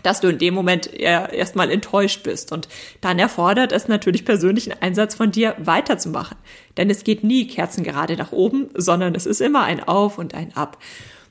dass 0.06 0.22
du 0.22 0.28
in 0.28 0.38
dem 0.38 0.54
Moment 0.54 0.94
erstmal 0.94 1.72
enttäuscht 1.72 2.24
bist. 2.24 2.52
Und 2.52 2.68
dann 3.02 3.20
erfordert 3.20 3.72
es 3.72 3.88
natürlich 3.88 4.24
persönlichen 4.24 4.74
Einsatz 4.80 5.16
von 5.16 5.32
dir, 5.32 5.56
weiterzumachen. 5.58 6.38
Denn 6.78 6.90
es 6.90 7.04
geht 7.04 7.24
nie 7.24 7.48
kerzengerade 7.48 8.16
nach 8.16 8.32
oben, 8.32 8.70
sondern 8.76 9.16
es 9.16 9.26
ist 9.26 9.42
immer 9.42 9.64
ein 9.64 9.84
Auf 9.84 10.18
und 10.18 10.36
ein 10.36 10.56
Ab, 10.56 10.78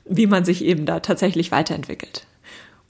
wie 0.03 0.27
man 0.27 0.43
sich 0.43 0.63
eben 0.63 0.85
da 0.85 0.99
tatsächlich 0.99 1.51
weiterentwickelt. 1.51 2.27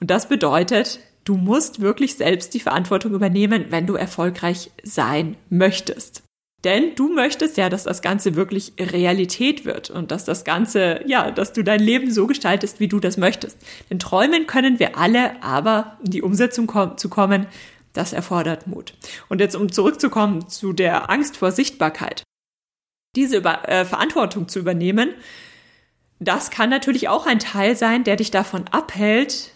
Und 0.01 0.11
das 0.11 0.27
bedeutet, 0.27 0.99
du 1.23 1.35
musst 1.37 1.79
wirklich 1.79 2.15
selbst 2.15 2.53
die 2.53 2.59
Verantwortung 2.59 3.13
übernehmen, 3.13 3.67
wenn 3.69 3.87
du 3.87 3.95
erfolgreich 3.95 4.71
sein 4.83 5.37
möchtest. 5.49 6.24
Denn 6.65 6.95
du 6.95 7.13
möchtest 7.13 7.57
ja, 7.57 7.69
dass 7.69 7.83
das 7.83 8.01
Ganze 8.01 8.35
wirklich 8.35 8.73
Realität 8.79 9.65
wird 9.65 9.91
und 9.91 10.09
dass 10.09 10.25
das 10.25 10.43
Ganze, 10.43 10.99
ja, 11.05 11.29
dass 11.29 11.53
du 11.53 11.63
dein 11.63 11.79
Leben 11.79 12.11
so 12.11 12.25
gestaltest, 12.25 12.79
wie 12.79 12.87
du 12.87 12.99
das 12.99 13.17
möchtest. 13.17 13.57
Denn 13.91 13.99
träumen 13.99 14.47
können 14.47 14.79
wir 14.79 14.97
alle, 14.97 15.41
aber 15.43 15.97
in 16.03 16.09
die 16.09 16.23
Umsetzung 16.23 16.65
kom 16.65 16.97
zu 16.97 17.07
kommen, 17.07 17.45
das 17.93 18.13
erfordert 18.13 18.65
Mut. 18.65 18.95
Und 19.29 19.41
jetzt, 19.41 19.55
um 19.55 19.71
zurückzukommen 19.71 20.49
zu 20.49 20.73
der 20.73 21.11
Angst 21.11 21.37
vor 21.37 21.51
Sichtbarkeit. 21.51 22.23
Diese 23.15 23.37
Über 23.37 23.69
äh, 23.69 23.85
Verantwortung 23.85 24.47
zu 24.47 24.57
übernehmen, 24.57 25.13
das 26.19 26.49
kann 26.49 26.71
natürlich 26.71 27.09
auch 27.09 27.27
ein 27.27 27.39
Teil 27.39 27.75
sein, 27.75 28.03
der 28.03 28.15
dich 28.15 28.31
davon 28.31 28.65
abhält, 28.71 29.51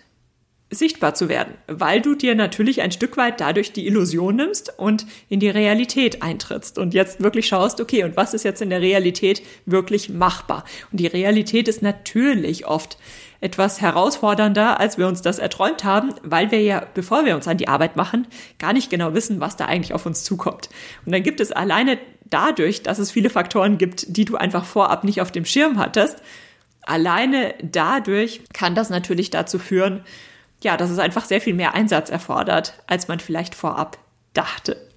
sichtbar 0.71 1.15
zu 1.15 1.29
werden, 1.29 1.55
weil 1.67 2.01
du 2.01 2.13
dir 2.13 2.35
natürlich 2.35 2.81
ein 2.81 2.91
Stück 2.91 3.17
weit 3.17 3.41
dadurch 3.41 3.73
die 3.73 3.87
Illusion 3.87 4.35
nimmst 4.35 4.77
und 4.77 5.07
in 5.27 5.39
die 5.39 5.49
Realität 5.49 6.21
eintrittst 6.21 6.77
und 6.77 6.93
jetzt 6.93 7.23
wirklich 7.23 7.47
schaust, 7.47 7.81
okay, 7.81 8.03
und 8.03 8.15
was 8.15 8.35
ist 8.35 8.43
jetzt 8.43 8.61
in 8.61 8.69
der 8.69 8.81
Realität 8.81 9.41
wirklich 9.65 10.09
machbar? 10.09 10.63
Und 10.91 10.99
die 10.99 11.07
Realität 11.07 11.67
ist 11.67 11.81
natürlich 11.81 12.67
oft 12.67 12.97
etwas 13.41 13.81
herausfordernder, 13.81 14.79
als 14.79 14.97
wir 14.97 15.07
uns 15.07 15.21
das 15.21 15.39
erträumt 15.39 15.83
haben, 15.83 16.13
weil 16.23 16.51
wir 16.51 16.61
ja, 16.61 16.85
bevor 16.93 17.25
wir 17.25 17.35
uns 17.35 17.47
an 17.47 17.57
die 17.57 17.67
Arbeit 17.67 17.95
machen, 17.95 18.27
gar 18.59 18.73
nicht 18.73 18.89
genau 18.89 19.13
wissen, 19.13 19.39
was 19.39 19.55
da 19.55 19.65
eigentlich 19.65 19.93
auf 19.93 20.05
uns 20.05 20.23
zukommt. 20.23 20.69
Und 21.05 21.13
dann 21.13 21.23
gibt 21.23 21.39
es 21.39 21.51
alleine 21.51 21.97
dadurch, 22.25 22.83
dass 22.83 22.99
es 22.99 23.11
viele 23.11 23.29
Faktoren 23.29 23.77
gibt, 23.77 24.05
die 24.17 24.25
du 24.25 24.35
einfach 24.35 24.65
vorab 24.65 25.03
nicht 25.03 25.21
auf 25.21 25.31
dem 25.31 25.45
Schirm 25.45 25.79
hattest, 25.79 26.21
alleine 26.81 27.55
dadurch 27.63 28.41
kann 28.53 28.75
das 28.75 28.89
natürlich 28.89 29.29
dazu 29.29 29.57
führen, 29.57 30.03
ja, 30.63 30.77
dass 30.77 30.89
es 30.89 30.99
einfach 30.99 31.25
sehr 31.25 31.41
viel 31.41 31.53
mehr 31.53 31.73
Einsatz 31.73 32.09
erfordert, 32.09 32.81
als 32.87 33.07
man 33.07 33.19
vielleicht 33.19 33.55
vorab 33.55 33.97
dachte. 34.33 34.89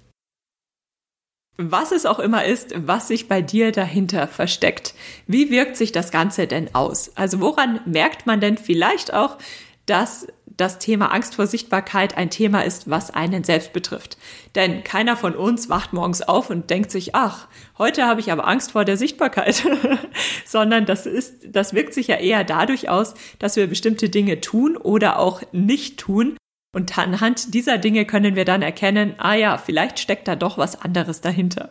Was 1.57 1.91
es 1.91 2.05
auch 2.05 2.19
immer 2.19 2.45
ist, 2.45 2.73
was 2.75 3.07
sich 3.07 3.27
bei 3.27 3.41
dir 3.41 3.71
dahinter 3.71 4.27
versteckt. 4.27 4.95
Wie 5.27 5.51
wirkt 5.51 5.77
sich 5.77 5.91
das 5.91 6.09
Ganze 6.09 6.47
denn 6.47 6.73
aus? 6.73 7.15
Also 7.15 7.41
woran 7.41 7.79
merkt 7.85 8.25
man 8.25 8.41
denn 8.41 8.57
vielleicht 8.57 9.13
auch, 9.13 9.37
dass 9.85 10.27
das 10.57 10.79
Thema 10.79 11.11
Angst 11.11 11.35
vor 11.35 11.47
Sichtbarkeit 11.47 12.17
ein 12.17 12.29
Thema 12.29 12.63
ist, 12.63 12.89
was 12.89 13.11
einen 13.11 13.43
selbst 13.43 13.73
betrifft. 13.73 14.17
Denn 14.55 14.83
keiner 14.83 15.17
von 15.17 15.35
uns 15.35 15.69
wacht 15.69 15.93
morgens 15.93 16.21
auf 16.21 16.49
und 16.49 16.69
denkt 16.69 16.91
sich, 16.91 17.15
ach, 17.15 17.47
heute 17.77 18.05
habe 18.05 18.19
ich 18.19 18.31
aber 18.31 18.47
Angst 18.47 18.73
vor 18.73 18.85
der 18.85 18.97
Sichtbarkeit, 18.97 19.63
sondern 20.45 20.85
das 20.85 21.05
ist, 21.05 21.35
das 21.47 21.73
wirkt 21.73 21.93
sich 21.93 22.07
ja 22.07 22.17
eher 22.17 22.43
dadurch 22.43 22.89
aus, 22.89 23.15
dass 23.39 23.55
wir 23.55 23.67
bestimmte 23.67 24.09
Dinge 24.09 24.41
tun 24.41 24.77
oder 24.77 25.19
auch 25.19 25.41
nicht 25.51 25.99
tun. 25.99 26.37
Und 26.75 26.97
anhand 26.97 27.53
dieser 27.53 27.77
Dinge 27.77 28.05
können 28.05 28.35
wir 28.35 28.45
dann 28.45 28.61
erkennen, 28.61 29.15
ah 29.17 29.35
ja, 29.35 29.57
vielleicht 29.57 29.99
steckt 29.99 30.27
da 30.27 30.35
doch 30.35 30.57
was 30.57 30.79
anderes 30.81 31.21
dahinter. 31.21 31.69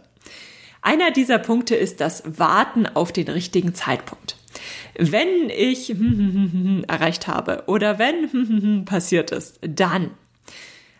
Einer 0.81 1.13
dieser 1.13 1.39
Punkte 1.39 1.77
ist 1.77 2.01
das 2.01 2.23
Warten 2.27 2.87
auf 2.87 3.13
den 3.13 3.29
richtigen 3.29 3.75
Zeitpunkt 3.75 4.37
wenn 4.99 5.51
ich 5.51 5.95
erreicht 6.89 7.29
habe 7.29 7.65
oder 7.67 7.99
wenn 7.99 8.85
passiert 8.85 9.31
ist, 9.31 9.59
dann. 9.63 10.11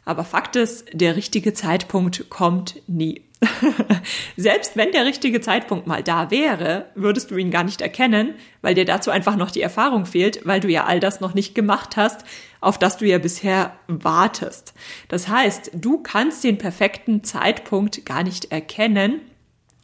Aber 0.05 0.25
Fakt 0.25 0.57
ist, 0.57 0.87
der 0.93 1.17
richtige 1.17 1.53
Zeitpunkt 1.55 2.29
kommt 2.29 2.83
nie. 2.89 3.23
Selbst 4.37 4.77
wenn 4.77 4.93
der 4.93 5.05
richtige 5.05 5.41
Zeitpunkt 5.41 5.87
mal 5.87 6.03
da 6.03 6.31
wäre, 6.31 6.87
würdest 6.95 7.31
du 7.31 7.37
ihn 7.37 7.51
gar 7.51 7.65
nicht 7.65 7.81
erkennen, 7.81 8.35
weil 8.63 8.75
dir 8.75 8.85
dazu 8.85 9.11
einfach 9.11 9.37
noch 9.37 9.51
die 9.51 9.63
Erfahrung 9.63 10.07
fehlt, 10.07 10.41
weil 10.45 10.61
du 10.61 10.69
ja 10.69 10.85
all 10.85 11.01
das 11.01 11.21
noch 11.21 11.35
nicht 11.35 11.55
gemacht 11.55 11.97
hast, 11.97 12.25
auf 12.61 12.79
das 12.79 12.99
du 12.99 13.07
ja 13.07 13.19
bisher 13.19 13.75
wartest. 13.89 14.75
Das 15.09 15.29
heißt, 15.29 15.73
du 15.75 15.99
kannst 15.99 16.45
den 16.45 16.59
perfekten 16.59 17.25
Zeitpunkt 17.25 18.07
gar 18.07 18.23
nicht 18.23 18.53
erkennen, 18.53 19.21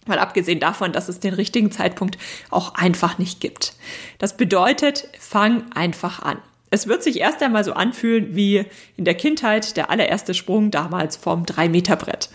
Mal 0.09 0.19
abgesehen 0.19 0.61
davon, 0.61 0.93
dass 0.93 1.09
es 1.09 1.21
den 1.21 1.35
richtigen 1.35 1.71
Zeitpunkt 1.71 2.19
auch 2.51 2.75
einfach 2.75 3.19
nicht 3.19 3.41
gibt. 3.41 3.75
Das 4.19 4.37
bedeutet, 4.37 5.09
fang 5.19 5.71
einfach 5.73 6.23
an. 6.23 6.39
Es 6.71 6.87
wird 6.87 7.03
sich 7.03 7.21
erst 7.21 7.43
einmal 7.43 7.65
so 7.65 7.73
anfühlen 7.73 8.35
wie 8.37 8.65
in 8.97 9.05
der 9.05 9.15
Kindheit 9.15 9.77
der 9.77 9.91
allererste 9.91 10.35
Sprung 10.35 10.71
damals 10.71 11.17
vom 11.17 11.45
3-Meter-Brett. 11.45 12.29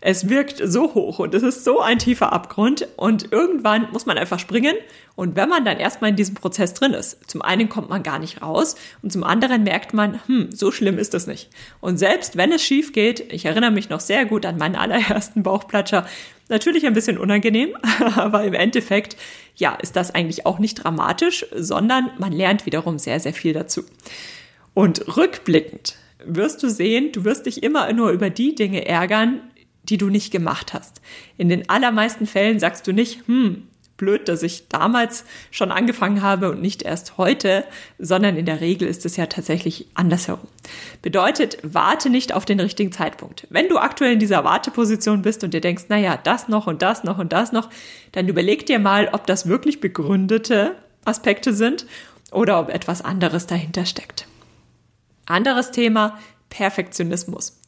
Es 0.00 0.28
wirkt 0.28 0.60
so 0.64 0.94
hoch 0.94 1.18
und 1.18 1.34
es 1.34 1.42
ist 1.42 1.64
so 1.64 1.80
ein 1.80 1.98
tiefer 1.98 2.32
Abgrund 2.32 2.86
und 2.96 3.32
irgendwann 3.32 3.90
muss 3.92 4.06
man 4.06 4.16
einfach 4.16 4.38
springen 4.38 4.74
und 5.16 5.34
wenn 5.34 5.48
man 5.48 5.64
dann 5.64 5.78
erstmal 5.78 6.10
in 6.10 6.16
diesem 6.16 6.36
Prozess 6.36 6.74
drin 6.74 6.92
ist, 6.92 7.28
zum 7.28 7.42
einen 7.42 7.68
kommt 7.68 7.88
man 7.88 8.04
gar 8.04 8.20
nicht 8.20 8.40
raus 8.40 8.76
und 9.02 9.12
zum 9.12 9.24
anderen 9.24 9.64
merkt 9.64 9.92
man, 9.94 10.20
hm, 10.26 10.52
so 10.52 10.70
schlimm 10.70 10.96
ist 10.96 11.14
das 11.14 11.26
nicht. 11.26 11.50
Und 11.80 11.98
selbst 11.98 12.36
wenn 12.36 12.52
es 12.52 12.62
schief 12.62 12.92
geht, 12.92 13.32
ich 13.32 13.44
erinnere 13.44 13.72
mich 13.72 13.88
noch 13.88 13.98
sehr 13.98 14.24
gut 14.26 14.46
an 14.46 14.58
meinen 14.58 14.76
allerersten 14.76 15.42
Bauchplatscher, 15.42 16.06
natürlich 16.48 16.86
ein 16.86 16.94
bisschen 16.94 17.18
unangenehm, 17.18 17.76
aber 18.16 18.44
im 18.44 18.54
Endeffekt, 18.54 19.16
ja, 19.56 19.74
ist 19.74 19.96
das 19.96 20.14
eigentlich 20.14 20.46
auch 20.46 20.60
nicht 20.60 20.84
dramatisch, 20.84 21.44
sondern 21.52 22.10
man 22.18 22.30
lernt 22.30 22.64
wiederum 22.64 23.00
sehr, 23.00 23.18
sehr 23.18 23.32
viel 23.34 23.52
dazu. 23.52 23.82
Und 24.72 25.16
rückblickend 25.16 25.96
wirst 26.24 26.62
du 26.62 26.70
sehen, 26.70 27.10
du 27.10 27.24
wirst 27.24 27.46
dich 27.46 27.64
immer 27.64 27.92
nur 27.92 28.10
über 28.10 28.30
die 28.30 28.54
Dinge 28.54 28.86
ärgern, 28.86 29.40
die 29.88 29.98
du 29.98 30.08
nicht 30.08 30.30
gemacht 30.30 30.74
hast. 30.74 31.00
In 31.36 31.48
den 31.48 31.68
allermeisten 31.68 32.26
Fällen 32.26 32.58
sagst 32.58 32.86
du 32.86 32.92
nicht, 32.92 33.26
hm, 33.26 33.68
blöd, 33.98 34.28
dass 34.28 34.42
ich 34.42 34.68
damals 34.68 35.24
schon 35.50 35.70
angefangen 35.70 36.22
habe 36.22 36.50
und 36.50 36.62
nicht 36.62 36.82
erst 36.82 37.18
heute, 37.18 37.64
sondern 37.98 38.36
in 38.36 38.46
der 38.46 38.62
Regel 38.62 38.88
ist 38.88 39.04
es 39.04 39.16
ja 39.16 39.26
tatsächlich 39.26 39.88
andersherum. 39.94 40.48
Bedeutet, 41.02 41.58
warte 41.62 42.08
nicht 42.08 42.32
auf 42.32 42.46
den 42.46 42.60
richtigen 42.60 42.92
Zeitpunkt. 42.92 43.46
Wenn 43.50 43.68
du 43.68 43.76
aktuell 43.76 44.12
in 44.12 44.18
dieser 44.18 44.44
Warteposition 44.44 45.20
bist 45.20 45.44
und 45.44 45.52
dir 45.52 45.60
denkst, 45.60 45.84
naja, 45.88 46.16
das 46.16 46.48
noch 46.48 46.66
und 46.66 46.80
das 46.80 47.04
noch 47.04 47.18
und 47.18 47.32
das 47.32 47.52
noch, 47.52 47.68
dann 48.12 48.28
überleg 48.28 48.64
dir 48.64 48.78
mal, 48.78 49.10
ob 49.12 49.26
das 49.26 49.48
wirklich 49.48 49.80
begründete 49.80 50.76
Aspekte 51.04 51.52
sind 51.52 51.84
oder 52.30 52.60
ob 52.60 52.70
etwas 52.70 53.02
anderes 53.02 53.46
dahinter 53.46 53.84
steckt. 53.84 54.26
Anderes 55.26 55.72
Thema, 55.72 56.18
Perfektionismus. 56.48 57.58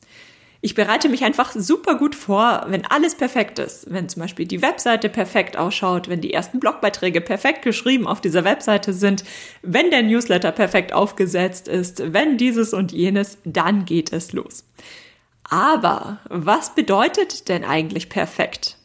Ich 0.62 0.74
bereite 0.74 1.08
mich 1.08 1.24
einfach 1.24 1.52
super 1.54 1.94
gut 1.94 2.14
vor, 2.14 2.66
wenn 2.68 2.84
alles 2.84 3.14
perfekt 3.14 3.58
ist. 3.58 3.90
Wenn 3.90 4.10
zum 4.10 4.20
Beispiel 4.20 4.46
die 4.46 4.60
Webseite 4.60 5.08
perfekt 5.08 5.56
ausschaut, 5.56 6.08
wenn 6.08 6.20
die 6.20 6.34
ersten 6.34 6.60
Blogbeiträge 6.60 7.22
perfekt 7.22 7.62
geschrieben 7.62 8.06
auf 8.06 8.20
dieser 8.20 8.44
Webseite 8.44 8.92
sind, 8.92 9.24
wenn 9.62 9.90
der 9.90 10.02
Newsletter 10.02 10.52
perfekt 10.52 10.92
aufgesetzt 10.92 11.66
ist, 11.66 12.12
wenn 12.12 12.36
dieses 12.36 12.74
und 12.74 12.92
jenes, 12.92 13.38
dann 13.44 13.86
geht 13.86 14.12
es 14.12 14.32
los. 14.32 14.64
Aber 15.44 16.18
was 16.28 16.74
bedeutet 16.74 17.48
denn 17.48 17.64
eigentlich 17.64 18.10
perfekt? 18.10 18.76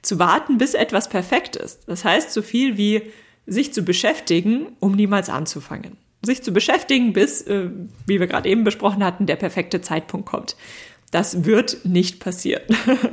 Zu 0.00 0.18
warten, 0.18 0.56
bis 0.56 0.72
etwas 0.72 1.10
perfekt 1.10 1.54
ist. 1.54 1.86
Das 1.86 2.04
heißt 2.04 2.32
so 2.32 2.40
viel 2.40 2.78
wie 2.78 3.02
sich 3.46 3.74
zu 3.74 3.82
beschäftigen, 3.82 4.74
um 4.80 4.92
niemals 4.92 5.28
anzufangen. 5.28 5.98
Sich 6.22 6.42
zu 6.42 6.52
beschäftigen, 6.52 7.12
bis, 7.12 7.42
äh, 7.42 7.70
wie 8.06 8.20
wir 8.20 8.26
gerade 8.26 8.48
eben 8.48 8.64
besprochen 8.64 9.04
hatten, 9.04 9.26
der 9.26 9.36
perfekte 9.36 9.80
Zeitpunkt 9.80 10.26
kommt. 10.26 10.56
Das 11.10 11.44
wird 11.44 11.84
nicht 11.84 12.20
passieren. 12.20 12.62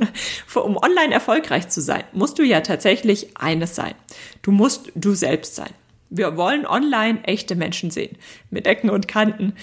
um 0.54 0.76
online 0.76 1.12
erfolgreich 1.12 1.68
zu 1.68 1.80
sein, 1.80 2.04
musst 2.12 2.38
du 2.38 2.42
ja 2.42 2.60
tatsächlich 2.60 3.36
eines 3.36 3.74
sein. 3.74 3.94
Du 4.42 4.52
musst 4.52 4.92
du 4.94 5.14
selbst 5.14 5.56
sein. 5.56 5.70
Wir 6.10 6.36
wollen 6.36 6.66
online 6.66 7.22
echte 7.24 7.54
Menschen 7.54 7.90
sehen, 7.90 8.16
mit 8.50 8.66
Ecken 8.66 8.88
und 8.88 9.08
Kanten. 9.08 9.54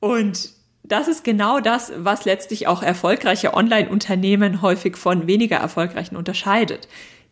Und 0.00 0.50
das 0.82 1.08
ist 1.08 1.24
genau 1.24 1.60
das, 1.60 1.92
was 1.96 2.24
letztlich 2.24 2.66
auch 2.66 2.82
erfolgreiche 2.82 3.54
Online-Unternehmen 3.54 4.62
häufig 4.62 4.96
von 4.96 5.26
weniger 5.26 5.56
erfolgreichen 5.56 6.16
unterscheidet. 6.16 6.88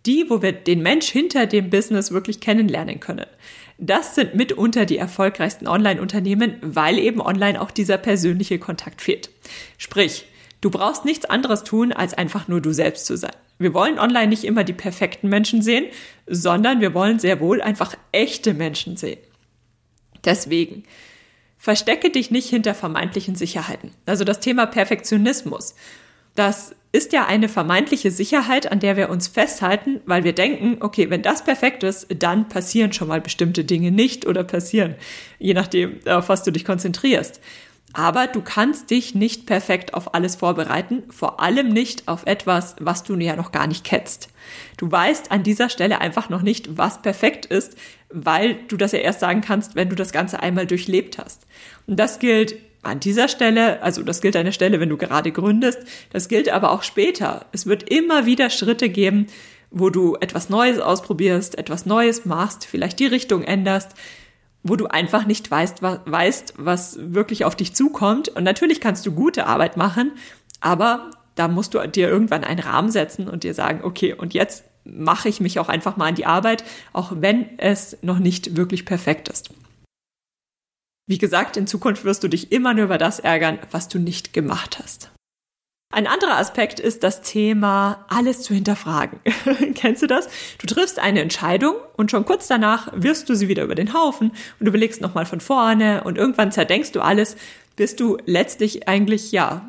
Die, 0.07 0.27
wo 0.29 0.43
wir 0.43 0.53
den 0.53 0.83
Mensch 0.83 1.07
hinter 1.07 1.47
dem 1.47 1.71
Business 1.71 2.11
wirklich 2.11 2.41
kennenlernen 2.41 3.01
können. 3.01 3.27
Das 3.79 4.15
sind 4.15 4.35
mitunter 4.35 4.85
die 4.85 4.99
erfolgreichsten 4.99 5.67
Online-Unternehmen, 5.67 6.57
weil 6.61 6.99
eben 6.99 7.21
online 7.21 7.61
auch 7.61 7.71
dieser 7.71 7.97
persönliche 7.97 8.59
Kontakt 8.59 9.03
fehlt. 9.03 9.31
Sprich, 9.79 10.27
Du 10.65 10.71
brauchst 10.71 11.05
nichts 11.05 11.27
anderes 11.27 11.63
tun, 11.63 11.93
als 11.93 12.15
einfach 12.15 12.49
nur 12.49 12.63
du 12.63 12.73
selbst 12.73 13.05
zu 13.05 13.19
sein. 13.19 13.37
Wir 13.59 13.75
wollen 13.75 13.99
online 13.99 14.29
nicht 14.29 14.45
immer 14.45 14.65
die 14.65 14.73
perfekten 14.73 15.29
Menschen 15.29 15.61
sehen, 15.61 15.85
sondern 16.27 16.81
wir 16.81 16.95
wollen 16.95 17.19
sehr 17.19 17.39
wohl 17.39 17.61
einfach 17.61 17.95
echte 18.13 18.55
Menschen 18.55 18.97
sehen. 18.97 19.19
Deswegen, 20.25 20.85
verstecke 21.59 22.09
dich 22.09 22.31
nicht 22.31 22.49
hinter 22.49 22.75
vermeintlichen 22.75 23.35
Sicherheiten. 23.35 23.91
Also 24.07 24.25
das 24.25 24.41
Thema 24.41 24.65
Perfektionismus. 24.65 25.75
Das 26.35 26.75
ist 26.93 27.13
ja 27.13 27.27
eine 27.27 27.51
vermeintliche 27.51 28.11
Sicherheit, 28.11 28.73
an 28.73 28.81
der 28.81 28.97
wir 28.97 29.11
uns 29.11 29.29
festhalten, 29.29 30.01
weil 30.07 30.25
wir 30.25 30.33
denken, 30.33 30.79
okay, 30.81 31.11
wenn 31.11 31.21
das 31.21 31.45
perfekt 31.45 31.83
ist, 31.83 32.07
dann 32.19 32.49
passieren 32.49 32.95
schon 32.95 33.09
mal 33.09 33.21
bestimmte 33.21 33.67
Dinge 33.67 33.91
nicht 33.91 34.27
oder 34.27 34.45
passieren, 34.45 34.95
je 35.39 35.53
nachdem, 35.53 36.01
auf 36.07 36.31
was 36.31 36.43
du 36.43 36.53
dich 36.53 36.65
konzentrierst. 36.65 37.43
Aber 37.95 38.27
du 38.27 38.43
kannst 38.43 38.91
dich 38.91 39.15
nicht 39.15 39.47
perfekt 39.47 39.95
auf 39.95 40.15
alles 40.15 40.35
vorbereiten, 40.35 41.05
vor 41.11 41.41
allem 41.41 41.69
nicht 41.69 42.09
auf 42.09 42.27
etwas, 42.27 42.75
was 42.81 43.05
du 43.05 43.15
ja 43.17 43.37
noch 43.37 43.53
gar 43.53 43.69
nicht 43.69 43.85
kennst. 43.85 44.29
Du 44.77 44.91
weißt 44.91 45.31
an 45.31 45.45
dieser 45.45 45.71
Stelle 45.71 46.01
einfach 46.01 46.29
noch 46.29 46.43
nicht, 46.43 46.77
was 46.77 47.03
perfekt 47.03 47.47
ist, 47.47 47.77
weil 48.11 48.57
du 48.67 48.77
das 48.77 48.93
ja 48.93 48.99
erst 48.99 49.21
sagen 49.21 49.41
kannst, 49.41 49.77
wenn 49.77 49.89
du 49.89 49.95
das 49.95 50.13
Ganze 50.13 50.41
einmal 50.41 50.67
durchlebt 50.67 51.19
hast. 51.19 51.47
Und 51.87 51.99
das 51.99 52.19
gilt 52.19 52.57
an 52.83 52.99
dieser 52.99 53.29
Stelle, 53.29 53.81
also 53.81 54.03
das 54.03 54.21
gilt 54.21 54.37
an 54.37 54.45
der 54.45 54.53
Stelle, 54.53 54.81
wenn 54.81 54.89
du 54.89 54.97
gerade 54.97 55.31
gründest, 55.31 55.79
das 56.11 56.29
gilt 56.29 56.49
aber 56.49 56.73
auch 56.73 56.83
später. 56.83 57.47
Es 57.53 57.65
wird 57.65 57.89
immer 57.89 58.27
wieder 58.27 58.51
Schritte 58.51 58.89
geben, 58.89 59.29
wo 59.71 59.89
du 59.91 60.17
etwas 60.21 60.51
Neues 60.51 60.81
ausprobierst, 60.81 61.59
etwas 61.59 61.87
Neues 61.87 62.25
machst, 62.25 62.67
vielleicht 62.67 62.99
die 62.99 63.07
Richtung 63.07 63.43
änderst, 63.43 63.93
wo 64.65 64.77
du 64.77 64.87
einfach 64.87 65.27
nicht 65.27 65.49
weißt, 65.49 65.83
was, 65.83 66.01
weißt, 66.07 66.55
was 66.57 66.99
wirklich 66.99 67.45
auf 67.45 67.55
dich 67.55 67.75
zukommt. 67.75 68.31
Und 68.31 68.43
natürlich 68.43 68.81
kannst 68.81 69.07
du 69.07 69.13
gute 69.13 69.47
Arbeit 69.47 69.77
machen, 69.77 70.13
aber 70.61 71.11
da 71.37 71.49
musst 71.49 71.75
du 71.75 71.87
dir 71.87 72.09
irgendwann 72.09 72.43
einen 72.43 72.61
Rahmen 72.61 72.91
setzen 72.91 73.29
und 73.29 73.45
dir 73.45 73.55
sagen, 73.55 73.81
okay, 73.85 74.15
und 74.15 74.35
jetzt 74.35 74.65
mache 74.85 75.29
ich 75.29 75.41
mich 75.41 75.59
auch 75.59 75.69
einfach 75.69 75.97
mal 75.97 76.09
an 76.09 76.15
die 76.15 76.27
Arbeit, 76.27 76.65
auch 76.93 77.13
wenn 77.17 77.59
es 77.59 77.99
noch 78.03 78.19
nicht 78.19 78.57
wirklich 78.57 78.85
perfekt 78.85 79.29
ist. 79.29 79.51
Wie 81.07 81.19
gesagt, 81.19 81.59
in 81.59 81.67
Zukunft 81.67 82.05
wirst 82.05 82.25
du 82.25 82.29
dich 82.29 82.51
immer 82.51 82.73
nur 82.73 82.85
über 82.85 82.99
das 82.99 83.19
ärgern, 83.19 83.59
was 83.71 83.89
du 83.89 83.99
nicht 83.99 84.33
gemacht 84.33 84.79
hast. 84.83 85.11
Ein 85.95 86.09
anderer 86.09 86.39
Aspekt 86.39 86.81
ist 86.81 87.05
das 87.05 87.23
Thema, 87.23 88.05
alles 88.09 88.43
zu 88.43 88.53
hinterfragen. 88.53 89.21
Kennst 89.77 90.03
du 90.03 90.09
das? 90.09 90.29
Du 90.59 90.67
triffst 90.67 90.99
eine 90.99 91.21
Entscheidung 91.21 91.77
und 91.97 92.11
schon 92.11 92.25
kurz 92.25 92.49
danach 92.49 92.89
wirst 92.97 93.29
du 93.29 93.37
sie 93.37 93.47
wieder 93.47 93.63
über 93.63 93.77
den 93.77 93.95
Haufen 93.95 94.33
und 94.59 94.67
überlegst 94.67 95.01
nochmal 95.01 95.25
von 95.25 95.39
vorne 95.39 96.03
und 96.03 96.19
irgendwann 96.19 96.51
zerdenkst 96.51 96.91
du 96.91 97.01
alles, 97.01 97.37
bis 97.77 97.95
du 97.95 98.19
letztlich 98.27 98.89
eigentlich, 98.89 99.31
ja, 99.31 99.69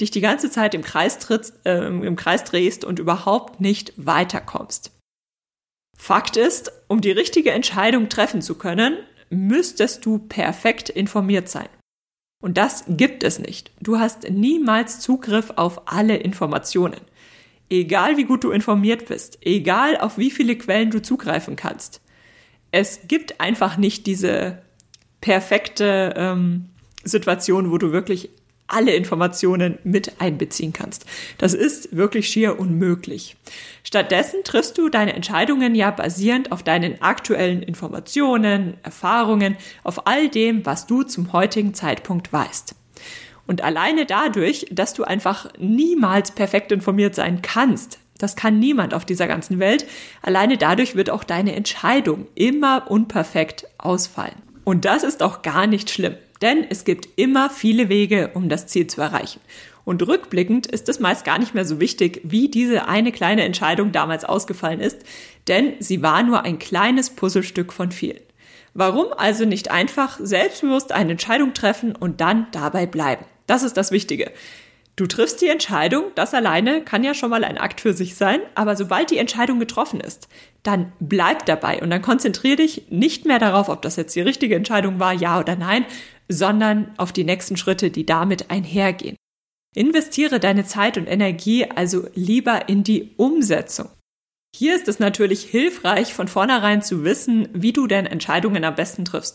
dich 0.00 0.10
die 0.10 0.22
ganze 0.22 0.50
Zeit 0.50 0.74
im 0.74 0.80
Kreis 0.80 1.18
trittst, 1.18 1.52
äh, 1.66 1.86
im 1.86 2.16
Kreis 2.16 2.44
drehst 2.44 2.86
und 2.86 2.98
überhaupt 2.98 3.60
nicht 3.60 3.92
weiterkommst. 3.98 4.92
Fakt 5.98 6.38
ist, 6.38 6.72
um 6.88 7.02
die 7.02 7.12
richtige 7.12 7.50
Entscheidung 7.50 8.08
treffen 8.08 8.40
zu 8.40 8.54
können, 8.54 8.96
müsstest 9.28 10.06
du 10.06 10.20
perfekt 10.20 10.88
informiert 10.88 11.50
sein. 11.50 11.68
Und 12.40 12.58
das 12.58 12.84
gibt 12.88 13.24
es 13.24 13.38
nicht. 13.38 13.70
Du 13.80 13.98
hast 13.98 14.30
niemals 14.30 15.00
Zugriff 15.00 15.52
auf 15.56 15.88
alle 15.88 16.16
Informationen. 16.16 17.00
Egal 17.68 18.16
wie 18.16 18.24
gut 18.24 18.44
du 18.44 18.50
informiert 18.50 19.06
bist, 19.06 19.38
egal 19.40 19.96
auf 19.96 20.18
wie 20.18 20.30
viele 20.30 20.56
Quellen 20.56 20.90
du 20.90 21.02
zugreifen 21.02 21.56
kannst. 21.56 22.00
Es 22.70 23.00
gibt 23.08 23.40
einfach 23.40 23.76
nicht 23.76 24.06
diese 24.06 24.62
perfekte 25.20 26.14
ähm, 26.16 26.66
Situation, 27.02 27.70
wo 27.70 27.78
du 27.78 27.90
wirklich 27.90 28.30
alle 28.68 28.94
Informationen 28.94 29.78
mit 29.84 30.20
einbeziehen 30.20 30.72
kannst. 30.72 31.06
Das 31.38 31.54
ist 31.54 31.96
wirklich 31.96 32.28
schier 32.28 32.58
unmöglich. 32.58 33.36
Stattdessen 33.84 34.40
triffst 34.44 34.78
du 34.78 34.88
deine 34.88 35.14
Entscheidungen 35.14 35.74
ja 35.74 35.90
basierend 35.90 36.52
auf 36.52 36.62
deinen 36.62 37.00
aktuellen 37.02 37.62
Informationen, 37.62 38.74
Erfahrungen, 38.82 39.56
auf 39.84 40.06
all 40.06 40.28
dem, 40.28 40.66
was 40.66 40.86
du 40.86 41.02
zum 41.02 41.32
heutigen 41.32 41.74
Zeitpunkt 41.74 42.32
weißt. 42.32 42.74
Und 43.46 43.62
alleine 43.62 44.06
dadurch, 44.06 44.66
dass 44.70 44.92
du 44.94 45.04
einfach 45.04 45.48
niemals 45.58 46.32
perfekt 46.32 46.72
informiert 46.72 47.14
sein 47.14 47.42
kannst, 47.42 48.00
das 48.18 48.34
kann 48.34 48.58
niemand 48.58 48.94
auf 48.94 49.04
dieser 49.04 49.28
ganzen 49.28 49.58
Welt, 49.58 49.86
alleine 50.22 50.56
dadurch 50.56 50.96
wird 50.96 51.10
auch 51.10 51.22
deine 51.22 51.54
Entscheidung 51.54 52.26
immer 52.34 52.90
unperfekt 52.90 53.66
ausfallen. 53.78 54.36
Und 54.64 54.84
das 54.84 55.04
ist 55.04 55.22
auch 55.22 55.42
gar 55.42 55.66
nicht 55.66 55.90
schlimm. 55.90 56.16
Denn 56.42 56.66
es 56.68 56.84
gibt 56.84 57.08
immer 57.16 57.50
viele 57.50 57.88
Wege, 57.88 58.30
um 58.34 58.48
das 58.48 58.66
Ziel 58.66 58.86
zu 58.86 59.00
erreichen. 59.00 59.40
Und 59.84 60.06
rückblickend 60.06 60.66
ist 60.66 60.88
es 60.88 60.98
meist 60.98 61.24
gar 61.24 61.38
nicht 61.38 61.54
mehr 61.54 61.64
so 61.64 61.80
wichtig, 61.80 62.20
wie 62.24 62.48
diese 62.48 62.88
eine 62.88 63.12
kleine 63.12 63.44
Entscheidung 63.44 63.92
damals 63.92 64.24
ausgefallen 64.24 64.80
ist, 64.80 64.98
denn 65.46 65.74
sie 65.78 66.02
war 66.02 66.22
nur 66.24 66.42
ein 66.42 66.58
kleines 66.58 67.10
Puzzlestück 67.10 67.72
von 67.72 67.92
vielen. 67.92 68.20
Warum 68.74 69.06
also 69.16 69.44
nicht 69.44 69.70
einfach 69.70 70.18
selbstbewusst 70.20 70.92
eine 70.92 71.12
Entscheidung 71.12 71.54
treffen 71.54 71.94
und 71.94 72.20
dann 72.20 72.48
dabei 72.50 72.84
bleiben? 72.84 73.24
Das 73.46 73.62
ist 73.62 73.76
das 73.76 73.92
Wichtige. 73.92 74.32
Du 74.96 75.06
triffst 75.06 75.42
die 75.42 75.48
Entscheidung, 75.48 76.04
das 76.14 76.32
alleine 76.32 76.82
kann 76.82 77.04
ja 77.04 77.12
schon 77.12 77.28
mal 77.28 77.44
ein 77.44 77.58
Akt 77.58 77.82
für 77.82 77.92
sich 77.92 78.16
sein, 78.16 78.40
aber 78.54 78.76
sobald 78.76 79.10
die 79.10 79.18
Entscheidung 79.18 79.60
getroffen 79.60 80.00
ist, 80.00 80.26
dann 80.62 80.90
bleib 81.00 81.44
dabei 81.44 81.80
und 81.82 81.90
dann 81.90 82.00
konzentriere 82.00 82.56
dich 82.56 82.84
nicht 82.88 83.26
mehr 83.26 83.38
darauf, 83.38 83.68
ob 83.68 83.82
das 83.82 83.96
jetzt 83.96 84.16
die 84.16 84.22
richtige 84.22 84.56
Entscheidung 84.56 84.98
war, 84.98 85.12
ja 85.12 85.38
oder 85.38 85.54
nein, 85.54 85.84
sondern 86.28 86.92
auf 86.98 87.12
die 87.12 87.24
nächsten 87.24 87.56
Schritte, 87.56 87.90
die 87.90 88.06
damit 88.06 88.50
einhergehen. 88.50 89.16
Investiere 89.74 90.40
deine 90.40 90.64
Zeit 90.64 90.96
und 90.96 91.06
Energie 91.06 91.66
also 91.70 92.08
lieber 92.14 92.68
in 92.68 92.82
die 92.82 93.14
Umsetzung. 93.16 93.88
Hier 94.56 94.74
ist 94.74 94.88
es 94.88 94.98
natürlich 94.98 95.42
hilfreich, 95.42 96.14
von 96.14 96.28
vornherein 96.28 96.80
zu 96.80 97.04
wissen, 97.04 97.48
wie 97.52 97.74
du 97.74 97.86
deine 97.86 98.10
Entscheidungen 98.10 98.64
am 98.64 98.74
besten 98.74 99.04
triffst. 99.04 99.34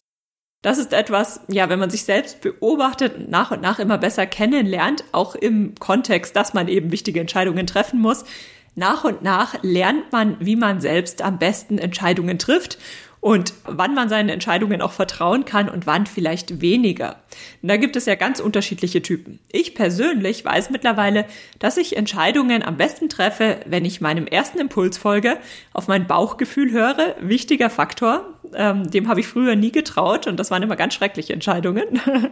Das 0.63 0.79
ist 0.79 0.93
etwas, 0.93 1.41
ja, 1.47 1.69
wenn 1.69 1.79
man 1.79 1.91
sich 1.91 2.03
selbst 2.03 2.41
beobachtet 2.41 3.15
und 3.15 3.29
nach 3.29 3.51
und 3.51 3.61
nach 3.61 3.79
immer 3.79 3.97
besser 3.97 4.25
kennenlernt, 4.25 5.03
auch 5.11 5.35
im 5.35 5.75
Kontext, 5.75 6.35
dass 6.35 6.53
man 6.53 6.67
eben 6.67 6.91
wichtige 6.91 7.19
Entscheidungen 7.19 7.67
treffen 7.67 7.99
muss. 7.99 8.25
Nach 8.73 9.03
und 9.03 9.21
nach 9.21 9.61
lernt 9.63 10.11
man, 10.11 10.37
wie 10.39 10.55
man 10.55 10.81
selbst 10.81 11.21
am 11.21 11.37
besten 11.37 11.77
Entscheidungen 11.77 12.39
trifft 12.39 12.77
und 13.21 13.53
wann 13.65 13.93
man 13.93 14.09
seinen 14.09 14.29
Entscheidungen 14.29 14.81
auch 14.81 14.91
vertrauen 14.91 15.45
kann 15.45 15.69
und 15.69 15.85
wann 15.85 16.07
vielleicht 16.07 16.59
weniger. 16.59 17.17
Da 17.61 17.77
gibt 17.77 17.95
es 17.95 18.07
ja 18.07 18.15
ganz 18.15 18.39
unterschiedliche 18.39 19.03
Typen. 19.03 19.39
Ich 19.51 19.75
persönlich 19.75 20.43
weiß 20.43 20.71
mittlerweile, 20.71 21.25
dass 21.59 21.77
ich 21.77 21.95
Entscheidungen 21.95 22.63
am 22.63 22.77
besten 22.77 23.09
treffe, 23.09 23.59
wenn 23.67 23.85
ich 23.85 24.01
meinem 24.01 24.25
ersten 24.25 24.59
Impuls 24.59 24.97
folge, 24.97 25.37
auf 25.71 25.87
mein 25.87 26.07
Bauchgefühl 26.07 26.71
höre. 26.71 27.15
Wichtiger 27.21 27.69
Faktor. 27.69 28.25
Ähm, 28.55 28.89
dem 28.89 29.07
habe 29.07 29.19
ich 29.19 29.27
früher 29.27 29.55
nie 29.55 29.71
getraut 29.71 30.25
und 30.25 30.37
das 30.37 30.49
waren 30.49 30.63
immer 30.63 30.75
ganz 30.75 30.95
schreckliche 30.95 31.31
Entscheidungen. 31.31 32.01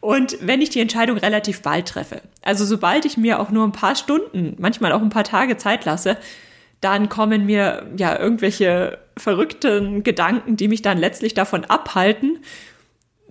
Und 0.00 0.36
wenn 0.40 0.60
ich 0.60 0.68
die 0.68 0.80
Entscheidung 0.80 1.16
relativ 1.16 1.62
bald 1.62 1.88
treffe, 1.88 2.20
also 2.42 2.64
sobald 2.66 3.06
ich 3.06 3.16
mir 3.16 3.40
auch 3.40 3.50
nur 3.50 3.64
ein 3.64 3.72
paar 3.72 3.96
Stunden, 3.96 4.54
manchmal 4.58 4.92
auch 4.92 5.00
ein 5.00 5.08
paar 5.08 5.24
Tage 5.24 5.56
Zeit 5.56 5.84
lasse, 5.86 6.18
dann 6.80 7.08
kommen 7.08 7.46
mir 7.46 7.90
ja 7.96 8.16
irgendwelche 8.16 8.98
verrückten 9.18 10.02
Gedanken, 10.02 10.56
die 10.56 10.68
mich 10.68 10.82
dann 10.82 10.98
letztlich 10.98 11.34
davon 11.34 11.64
abhalten, 11.64 12.38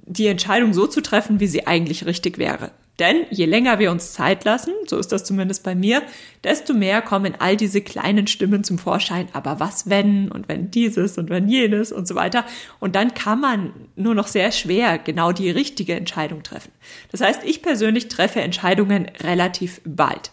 die 0.06 0.28
Entscheidung 0.28 0.74
so 0.74 0.88
zu 0.88 1.02
treffen, 1.02 1.40
wie 1.40 1.48
sie 1.48 1.68
eigentlich 1.68 2.06
richtig 2.06 2.38
wäre. 2.38 2.72
Denn 3.00 3.26
je 3.30 3.46
länger 3.46 3.78
wir 3.80 3.92
uns 3.92 4.14
Zeit 4.14 4.46
lassen, 4.46 4.74
so 4.88 4.98
ist 4.98 5.12
das 5.12 5.26
zumindest 5.26 5.64
bei 5.64 5.76
mir, 5.76 6.02
desto 6.46 6.74
mehr 6.74 7.02
kommen 7.02 7.34
all 7.40 7.58
diese 7.58 7.82
kleinen 7.82 8.26
Stimmen 8.28 8.64
zum 8.64 8.78
Vorschein. 8.78 9.28
Aber 9.34 9.60
was 9.60 9.90
wenn 9.90 10.32
und 10.32 10.48
wenn 10.48 10.72
dieses 10.72 11.18
und 11.18 11.30
wenn 11.30 11.50
jenes 11.50 11.92
und 11.92 12.08
so 12.08 12.16
weiter. 12.16 12.46
Und 12.80 12.96
dann 12.96 13.14
kann 13.14 13.42
man 13.42 13.74
nur 13.98 14.16
noch 14.16 14.28
sehr 14.28 14.52
schwer 14.54 14.98
genau 14.98 15.34
die 15.34 15.50
richtige 15.50 15.96
Entscheidung 15.96 16.44
treffen. 16.44 16.72
Das 17.12 17.20
heißt, 17.20 17.42
ich 17.44 17.62
persönlich 17.62 18.08
treffe 18.08 18.42
Entscheidungen 18.42 19.08
relativ 19.22 19.82
bald. 19.84 20.32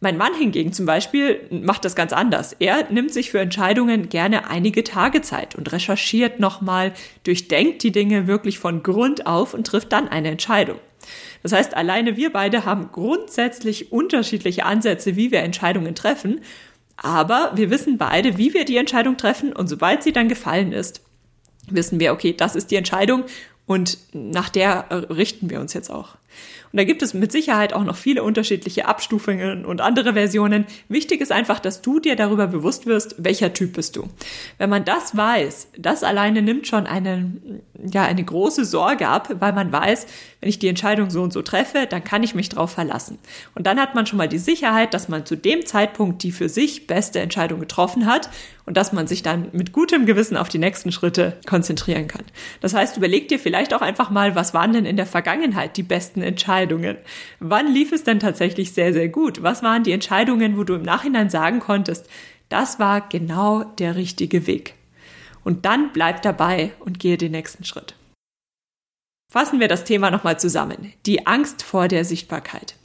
Mein 0.00 0.16
Mann 0.16 0.34
hingegen 0.34 0.72
zum 0.72 0.86
Beispiel 0.86 1.40
macht 1.50 1.84
das 1.84 1.96
ganz 1.96 2.12
anders. 2.12 2.54
Er 2.60 2.88
nimmt 2.90 3.12
sich 3.12 3.32
für 3.32 3.40
Entscheidungen 3.40 4.08
gerne 4.08 4.48
einige 4.48 4.84
Tage 4.84 5.22
Zeit 5.22 5.56
und 5.56 5.72
recherchiert 5.72 6.38
nochmal, 6.38 6.92
durchdenkt 7.24 7.82
die 7.82 7.90
Dinge 7.90 8.28
wirklich 8.28 8.60
von 8.60 8.84
Grund 8.84 9.26
auf 9.26 9.54
und 9.54 9.66
trifft 9.66 9.92
dann 9.92 10.06
eine 10.06 10.28
Entscheidung. 10.28 10.78
Das 11.42 11.52
heißt, 11.52 11.76
alleine 11.76 12.16
wir 12.16 12.32
beide 12.32 12.64
haben 12.64 12.90
grundsätzlich 12.92 13.90
unterschiedliche 13.90 14.64
Ansätze, 14.64 15.16
wie 15.16 15.32
wir 15.32 15.40
Entscheidungen 15.40 15.96
treffen, 15.96 16.42
aber 16.96 17.52
wir 17.54 17.70
wissen 17.70 17.98
beide, 17.98 18.38
wie 18.38 18.54
wir 18.54 18.64
die 18.64 18.76
Entscheidung 18.76 19.16
treffen 19.16 19.52
und 19.52 19.68
sobald 19.68 20.02
sie 20.02 20.12
dann 20.12 20.28
gefallen 20.28 20.72
ist, 20.72 21.00
wissen 21.68 21.98
wir, 21.98 22.12
okay, 22.12 22.34
das 22.36 22.54
ist 22.54 22.70
die 22.70 22.76
Entscheidung 22.76 23.24
und 23.66 23.98
nach 24.12 24.48
der 24.48 24.86
richten 25.10 25.50
wir 25.50 25.60
uns 25.60 25.74
jetzt 25.74 25.90
auch. 25.90 26.16
Und 26.72 26.76
da 26.76 26.84
gibt 26.84 27.02
es 27.02 27.14
mit 27.14 27.32
Sicherheit 27.32 27.72
auch 27.72 27.84
noch 27.84 27.96
viele 27.96 28.22
unterschiedliche 28.22 28.86
Abstufungen 28.86 29.64
und 29.64 29.80
andere 29.80 30.12
Versionen. 30.12 30.66
Wichtig 30.88 31.20
ist 31.20 31.32
einfach, 31.32 31.60
dass 31.60 31.80
du 31.80 31.98
dir 31.98 32.16
darüber 32.16 32.46
bewusst 32.46 32.86
wirst, 32.86 33.14
welcher 33.18 33.52
Typ 33.52 33.74
bist 33.74 33.96
du. 33.96 34.08
Wenn 34.58 34.70
man 34.70 34.84
das 34.84 35.16
weiß, 35.16 35.68
das 35.78 36.04
alleine 36.04 36.42
nimmt 36.42 36.66
schon 36.66 36.86
eine, 36.86 37.32
ja, 37.90 38.04
eine 38.04 38.22
große 38.22 38.64
Sorge 38.64 39.08
ab, 39.08 39.30
weil 39.38 39.52
man 39.52 39.72
weiß, 39.72 40.06
wenn 40.40 40.48
ich 40.48 40.58
die 40.58 40.68
Entscheidung 40.68 41.10
so 41.10 41.22
und 41.22 41.32
so 41.32 41.42
treffe, 41.42 41.86
dann 41.88 42.04
kann 42.04 42.22
ich 42.22 42.34
mich 42.34 42.48
drauf 42.48 42.72
verlassen. 42.72 43.18
Und 43.54 43.66
dann 43.66 43.80
hat 43.80 43.94
man 43.94 44.06
schon 44.06 44.18
mal 44.18 44.28
die 44.28 44.38
Sicherheit, 44.38 44.94
dass 44.94 45.08
man 45.08 45.26
zu 45.26 45.36
dem 45.36 45.64
Zeitpunkt 45.64 46.22
die 46.22 46.32
für 46.32 46.48
sich 46.48 46.86
beste 46.86 47.20
Entscheidung 47.20 47.60
getroffen 47.60 48.06
hat 48.06 48.30
und 48.68 48.76
dass 48.76 48.92
man 48.92 49.06
sich 49.06 49.22
dann 49.22 49.48
mit 49.52 49.72
gutem 49.72 50.04
Gewissen 50.04 50.36
auf 50.36 50.50
die 50.50 50.58
nächsten 50.58 50.92
Schritte 50.92 51.38
konzentrieren 51.46 52.06
kann. 52.06 52.24
Das 52.60 52.74
heißt, 52.74 52.98
überleg 52.98 53.28
dir 53.28 53.38
vielleicht 53.38 53.72
auch 53.72 53.80
einfach 53.80 54.10
mal, 54.10 54.34
was 54.34 54.52
waren 54.52 54.74
denn 54.74 54.84
in 54.84 54.96
der 54.96 55.06
Vergangenheit 55.06 55.78
die 55.78 55.82
besten 55.82 56.20
Entscheidungen? 56.28 56.96
Wann 57.40 57.72
lief 57.72 57.90
es 57.90 58.04
denn 58.04 58.20
tatsächlich 58.20 58.72
sehr, 58.72 58.92
sehr 58.92 59.08
gut? 59.08 59.42
Was 59.42 59.62
waren 59.62 59.82
die 59.82 59.92
Entscheidungen, 59.92 60.56
wo 60.56 60.64
du 60.64 60.74
im 60.74 60.82
Nachhinein 60.82 61.30
sagen 61.30 61.58
konntest, 61.58 62.08
das 62.48 62.78
war 62.78 63.08
genau 63.08 63.64
der 63.64 63.96
richtige 63.96 64.46
Weg? 64.46 64.74
Und 65.42 65.64
dann 65.64 65.92
bleib 65.92 66.22
dabei 66.22 66.72
und 66.80 66.98
gehe 66.98 67.16
den 67.16 67.32
nächsten 67.32 67.64
Schritt. 67.64 67.94
Fassen 69.30 69.60
wir 69.60 69.68
das 69.68 69.84
Thema 69.84 70.10
nochmal 70.10 70.38
zusammen. 70.38 70.92
Die 71.04 71.26
Angst 71.26 71.62
vor 71.62 71.88
der 71.88 72.04
Sichtbarkeit. 72.04 72.76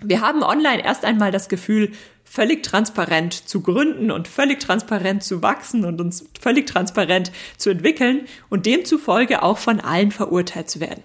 Wir 0.00 0.20
haben 0.20 0.42
online 0.42 0.84
erst 0.84 1.04
einmal 1.04 1.30
das 1.30 1.48
Gefühl, 1.48 1.92
völlig 2.24 2.62
transparent 2.62 3.32
zu 3.32 3.62
gründen 3.62 4.10
und 4.10 4.28
völlig 4.28 4.60
transparent 4.60 5.22
zu 5.22 5.42
wachsen 5.42 5.84
und 5.84 6.00
uns 6.00 6.26
völlig 6.38 6.66
transparent 6.66 7.32
zu 7.56 7.70
entwickeln 7.70 8.26
und 8.50 8.66
demzufolge 8.66 9.42
auch 9.42 9.58
von 9.58 9.80
allen 9.80 10.10
verurteilt 10.10 10.68
zu 10.68 10.80
werden. 10.80 11.02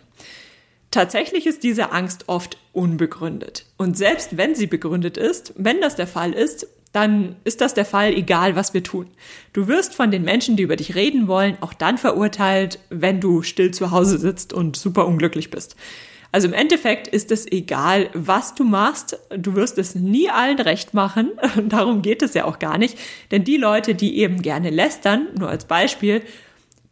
Tatsächlich 0.92 1.48
ist 1.48 1.64
diese 1.64 1.92
Angst 1.94 2.26
oft 2.28 2.58
unbegründet. 2.74 3.66
Und 3.78 3.98
selbst 3.98 4.38
wenn 4.38 4.56
sie 4.56 4.68
begründet 4.68 5.18
ist, 5.18 5.54
wenn 5.56 5.82
das 5.82 5.96
der 5.96 6.08
Fall 6.08 6.34
ist, 6.34 6.68
dann 6.92 7.38
ist 7.46 7.62
das 7.62 7.74
der 7.74 7.86
Fall, 7.86 8.14
egal 8.14 8.58
was 8.58 8.74
wir 8.74 8.84
tun. 8.84 9.08
Du 9.54 9.68
wirst 9.68 9.96
von 9.96 10.12
den 10.12 10.24
Menschen, 10.24 10.58
die 10.58 10.64
über 10.64 10.76
dich 10.76 10.96
reden 10.96 11.28
wollen, 11.28 11.58
auch 11.62 11.74
dann 11.74 11.98
verurteilt, 11.98 12.80
wenn 12.90 13.22
du 13.22 13.44
still 13.44 13.72
zu 13.72 13.92
Hause 13.92 14.18
sitzt 14.18 14.52
und 14.52 14.76
super 14.76 15.08
unglücklich 15.08 15.50
bist. 15.50 15.78
Also 16.34 16.48
im 16.48 16.54
Endeffekt 16.54 17.08
ist 17.08 17.32
es 17.32 17.50
egal, 17.50 18.10
was 18.14 18.56
du 18.56 18.64
machst. 18.64 19.20
Du 19.36 19.56
wirst 19.56 19.78
es 19.78 19.96
nie 19.96 20.30
allen 20.30 20.60
recht 20.60 20.94
machen. 20.94 21.32
Darum 21.66 22.02
geht 22.02 22.22
es 22.22 22.34
ja 22.34 22.46
auch 22.46 22.60
gar 22.60 22.78
nicht. 22.78 22.98
Denn 23.32 23.44
die 23.44 23.58
Leute, 23.58 23.96
die 23.96 24.18
eben 24.20 24.42
gerne 24.42 24.70
lästern, 24.70 25.28
nur 25.38 25.50
als 25.50 25.66
Beispiel, 25.66 26.22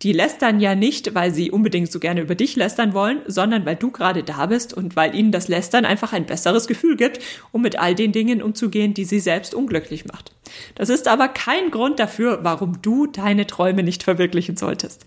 die 0.01 0.13
lästern 0.13 0.61
ja 0.61 0.75
nicht, 0.75 1.13
weil 1.13 1.33
sie 1.33 1.51
unbedingt 1.51 1.91
so 1.91 1.99
gerne 1.99 2.21
über 2.21 2.35
dich 2.35 2.55
lästern 2.55 2.93
wollen, 2.93 3.21
sondern 3.27 3.65
weil 3.65 3.75
du 3.75 3.91
gerade 3.91 4.23
da 4.23 4.45
bist 4.45 4.73
und 4.73 4.95
weil 4.95 5.13
ihnen 5.13 5.31
das 5.31 5.49
Lästern 5.49 5.83
einfach 5.83 6.13
ein 6.13 6.25
besseres 6.25 6.67
Gefühl 6.67 6.95
gibt, 6.95 7.19
um 7.51 7.61
mit 7.61 7.77
all 7.77 7.95
den 7.95 8.13
Dingen 8.13 8.41
umzugehen, 8.41 8.93
die 8.93 9.03
sie 9.03 9.19
selbst 9.19 9.53
unglücklich 9.53 10.05
macht. 10.05 10.31
Das 10.75 10.87
ist 10.87 11.07
aber 11.07 11.27
kein 11.27 11.69
Grund 11.69 11.99
dafür, 11.99 12.39
warum 12.43 12.81
du 12.81 13.07
deine 13.07 13.45
Träume 13.45 13.83
nicht 13.83 14.03
verwirklichen 14.03 14.55
solltest. 14.55 15.05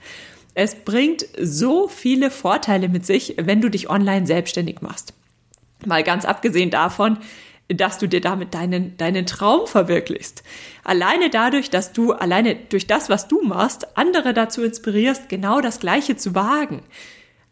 Es 0.55 0.75
bringt 0.75 1.25
so 1.41 1.89
viele 1.89 2.31
Vorteile 2.31 2.91
mit 2.91 3.07
sich, 3.07 3.37
wenn 3.39 3.63
du 3.63 3.71
dich 3.71 3.89
online 3.89 4.27
selbstständig 4.27 4.83
machst. 4.83 5.15
Mal 5.87 6.03
ganz 6.03 6.27
abgesehen 6.27 6.71
davon, 6.71 7.17
dass 7.75 7.99
du 7.99 8.07
dir 8.07 8.21
damit 8.21 8.55
deinen, 8.55 8.97
deinen 8.97 9.27
Traum 9.27 9.67
verwirklichst. 9.67 10.43
Alleine 10.85 11.31
dadurch, 11.31 11.71
dass 11.71 11.93
du 11.93 12.13
alleine 12.13 12.57
durch 12.57 12.87
das, 12.87 13.09
was 13.09 13.29
du 13.29 13.43
machst, 13.43 13.97
andere 13.97 14.35
dazu 14.35 14.63
inspirierst, 14.63 15.29
genau 15.29 15.61
das 15.61 15.81
Gleiche 15.81 16.17
zu 16.17 16.35
wagen. 16.35 16.83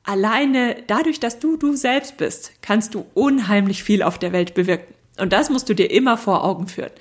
Alleine 0.04 0.76
dadurch, 0.86 1.20
dass 1.20 1.38
du 1.38 1.56
du 1.56 1.74
selbst 1.76 2.16
bist, 2.16 2.52
kannst 2.62 2.94
du 2.94 3.06
unheimlich 3.14 3.82
viel 3.84 4.02
auf 4.02 4.18
der 4.18 4.32
Welt 4.32 4.54
bewirken. 4.54 4.94
Und 5.18 5.32
das 5.32 5.50
musst 5.50 5.68
du 5.68 5.74
dir 5.74 5.90
immer 5.90 6.16
vor 6.16 6.44
Augen 6.44 6.66
führen. 6.66 6.92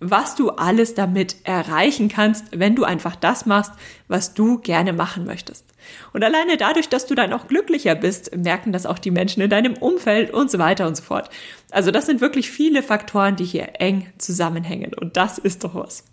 Was 0.00 0.36
du 0.36 0.50
alles 0.50 0.94
damit 0.94 1.36
erreichen 1.44 2.08
kannst, 2.08 2.46
wenn 2.58 2.76
du 2.76 2.84
einfach 2.84 3.16
das 3.16 3.46
machst, 3.46 3.72
was 4.06 4.34
du 4.34 4.58
gerne 4.58 4.92
machen 4.92 5.24
möchtest. 5.24 5.64
Und 6.12 6.22
alleine 6.22 6.56
dadurch, 6.56 6.88
dass 6.88 7.06
du 7.06 7.14
dann 7.14 7.32
auch 7.32 7.48
glücklicher 7.48 7.94
bist, 7.94 8.36
merken 8.36 8.72
das 8.72 8.86
auch 8.86 8.98
die 8.98 9.10
Menschen 9.10 9.42
in 9.42 9.50
deinem 9.50 9.74
Umfeld 9.74 10.32
und 10.32 10.50
so 10.50 10.58
weiter 10.58 10.86
und 10.86 10.96
so 10.96 11.02
fort. 11.02 11.30
Also 11.70 11.90
das 11.90 12.06
sind 12.06 12.20
wirklich 12.20 12.50
viele 12.50 12.82
Faktoren, 12.82 13.36
die 13.36 13.44
hier 13.44 13.80
eng 13.80 14.08
zusammenhängen. 14.18 14.94
Und 14.94 15.16
das 15.16 15.38
ist 15.38 15.64
doch 15.64 15.74
was. 15.74 16.04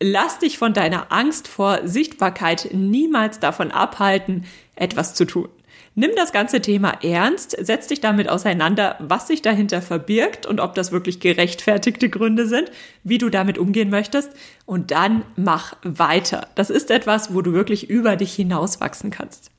Lass 0.00 0.40
dich 0.40 0.58
von 0.58 0.74
deiner 0.74 1.12
Angst 1.12 1.46
vor 1.48 1.86
Sichtbarkeit 1.86 2.70
niemals 2.72 3.38
davon 3.38 3.70
abhalten, 3.70 4.44
etwas 4.74 5.14
zu 5.14 5.24
tun. 5.24 5.48
Nimm 5.94 6.12
das 6.16 6.32
ganze 6.32 6.62
Thema 6.62 6.94
ernst, 7.02 7.54
setz 7.60 7.86
dich 7.86 8.00
damit 8.00 8.30
auseinander, 8.30 8.96
was 8.98 9.26
sich 9.26 9.42
dahinter 9.42 9.82
verbirgt 9.82 10.46
und 10.46 10.58
ob 10.58 10.74
das 10.74 10.90
wirklich 10.90 11.20
gerechtfertigte 11.20 12.08
Gründe 12.08 12.46
sind, 12.46 12.72
wie 13.04 13.18
du 13.18 13.28
damit 13.28 13.58
umgehen 13.58 13.90
möchtest 13.90 14.30
und 14.64 14.90
dann 14.90 15.22
mach 15.36 15.74
weiter. 15.82 16.48
Das 16.54 16.70
ist 16.70 16.90
etwas, 16.90 17.34
wo 17.34 17.42
du 17.42 17.52
wirklich 17.52 17.90
über 17.90 18.16
dich 18.16 18.32
hinauswachsen 18.34 19.10
kannst. 19.10 19.51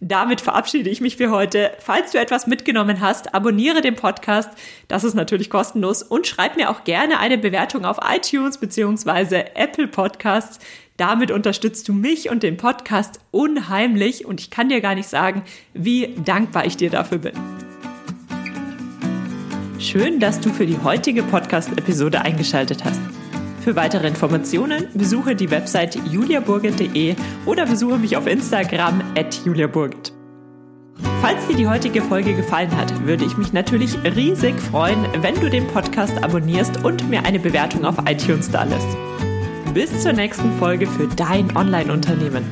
Damit 0.00 0.42
verabschiede 0.42 0.90
ich 0.90 1.00
mich 1.00 1.16
für 1.16 1.30
heute. 1.30 1.72
Falls 1.78 2.12
du 2.12 2.18
etwas 2.18 2.46
mitgenommen 2.46 3.00
hast, 3.00 3.34
abonniere 3.34 3.80
den 3.80 3.96
Podcast. 3.96 4.50
Das 4.88 5.04
ist 5.04 5.14
natürlich 5.14 5.48
kostenlos 5.48 6.02
und 6.02 6.26
schreib 6.26 6.56
mir 6.56 6.70
auch 6.70 6.84
gerne 6.84 7.18
eine 7.18 7.38
Bewertung 7.38 7.84
auf 7.86 7.98
iTunes 8.06 8.58
beziehungsweise 8.58 9.56
Apple 9.56 9.88
Podcasts. 9.88 10.58
Damit 10.98 11.30
unterstützt 11.30 11.88
du 11.88 11.94
mich 11.94 12.30
und 12.30 12.42
den 12.42 12.56
Podcast 12.56 13.20
unheimlich 13.30 14.26
und 14.26 14.40
ich 14.40 14.50
kann 14.50 14.68
dir 14.68 14.80
gar 14.80 14.94
nicht 14.94 15.08
sagen, 15.08 15.42
wie 15.72 16.14
dankbar 16.24 16.66
ich 16.66 16.76
dir 16.76 16.90
dafür 16.90 17.18
bin. 17.18 17.32
Schön, 19.78 20.20
dass 20.20 20.40
du 20.40 20.50
für 20.50 20.66
die 20.66 20.78
heutige 20.82 21.22
Podcast-Episode 21.22 22.20
eingeschaltet 22.22 22.84
hast. 22.84 23.00
Für 23.66 23.74
weitere 23.74 24.06
Informationen 24.06 24.86
besuche 24.94 25.34
die 25.34 25.50
Website 25.50 25.98
juliaburgit.de 26.08 27.16
oder 27.46 27.66
besuche 27.66 27.98
mich 27.98 28.16
auf 28.16 28.28
Instagram 28.28 29.02
at 29.18 29.44
juliaburgit. 29.44 30.12
Falls 31.20 31.48
dir 31.48 31.56
die 31.56 31.66
heutige 31.66 32.00
Folge 32.00 32.34
gefallen 32.34 32.70
hat, 32.76 33.04
würde 33.06 33.24
ich 33.24 33.36
mich 33.36 33.52
natürlich 33.52 33.98
riesig 34.04 34.54
freuen, 34.60 35.04
wenn 35.20 35.34
du 35.40 35.50
den 35.50 35.66
Podcast 35.66 36.22
abonnierst 36.22 36.84
und 36.84 37.10
mir 37.10 37.24
eine 37.24 37.40
Bewertung 37.40 37.84
auf 37.84 37.96
iTunes 38.08 38.52
da 38.52 38.62
lässt 38.62 38.96
bis 39.74 40.00
zur 40.00 40.12
nächsten 40.12 40.52
Folge 40.58 40.86
für 40.86 41.06
dein 41.06 41.54
Online-Unternehmen. 41.54 42.44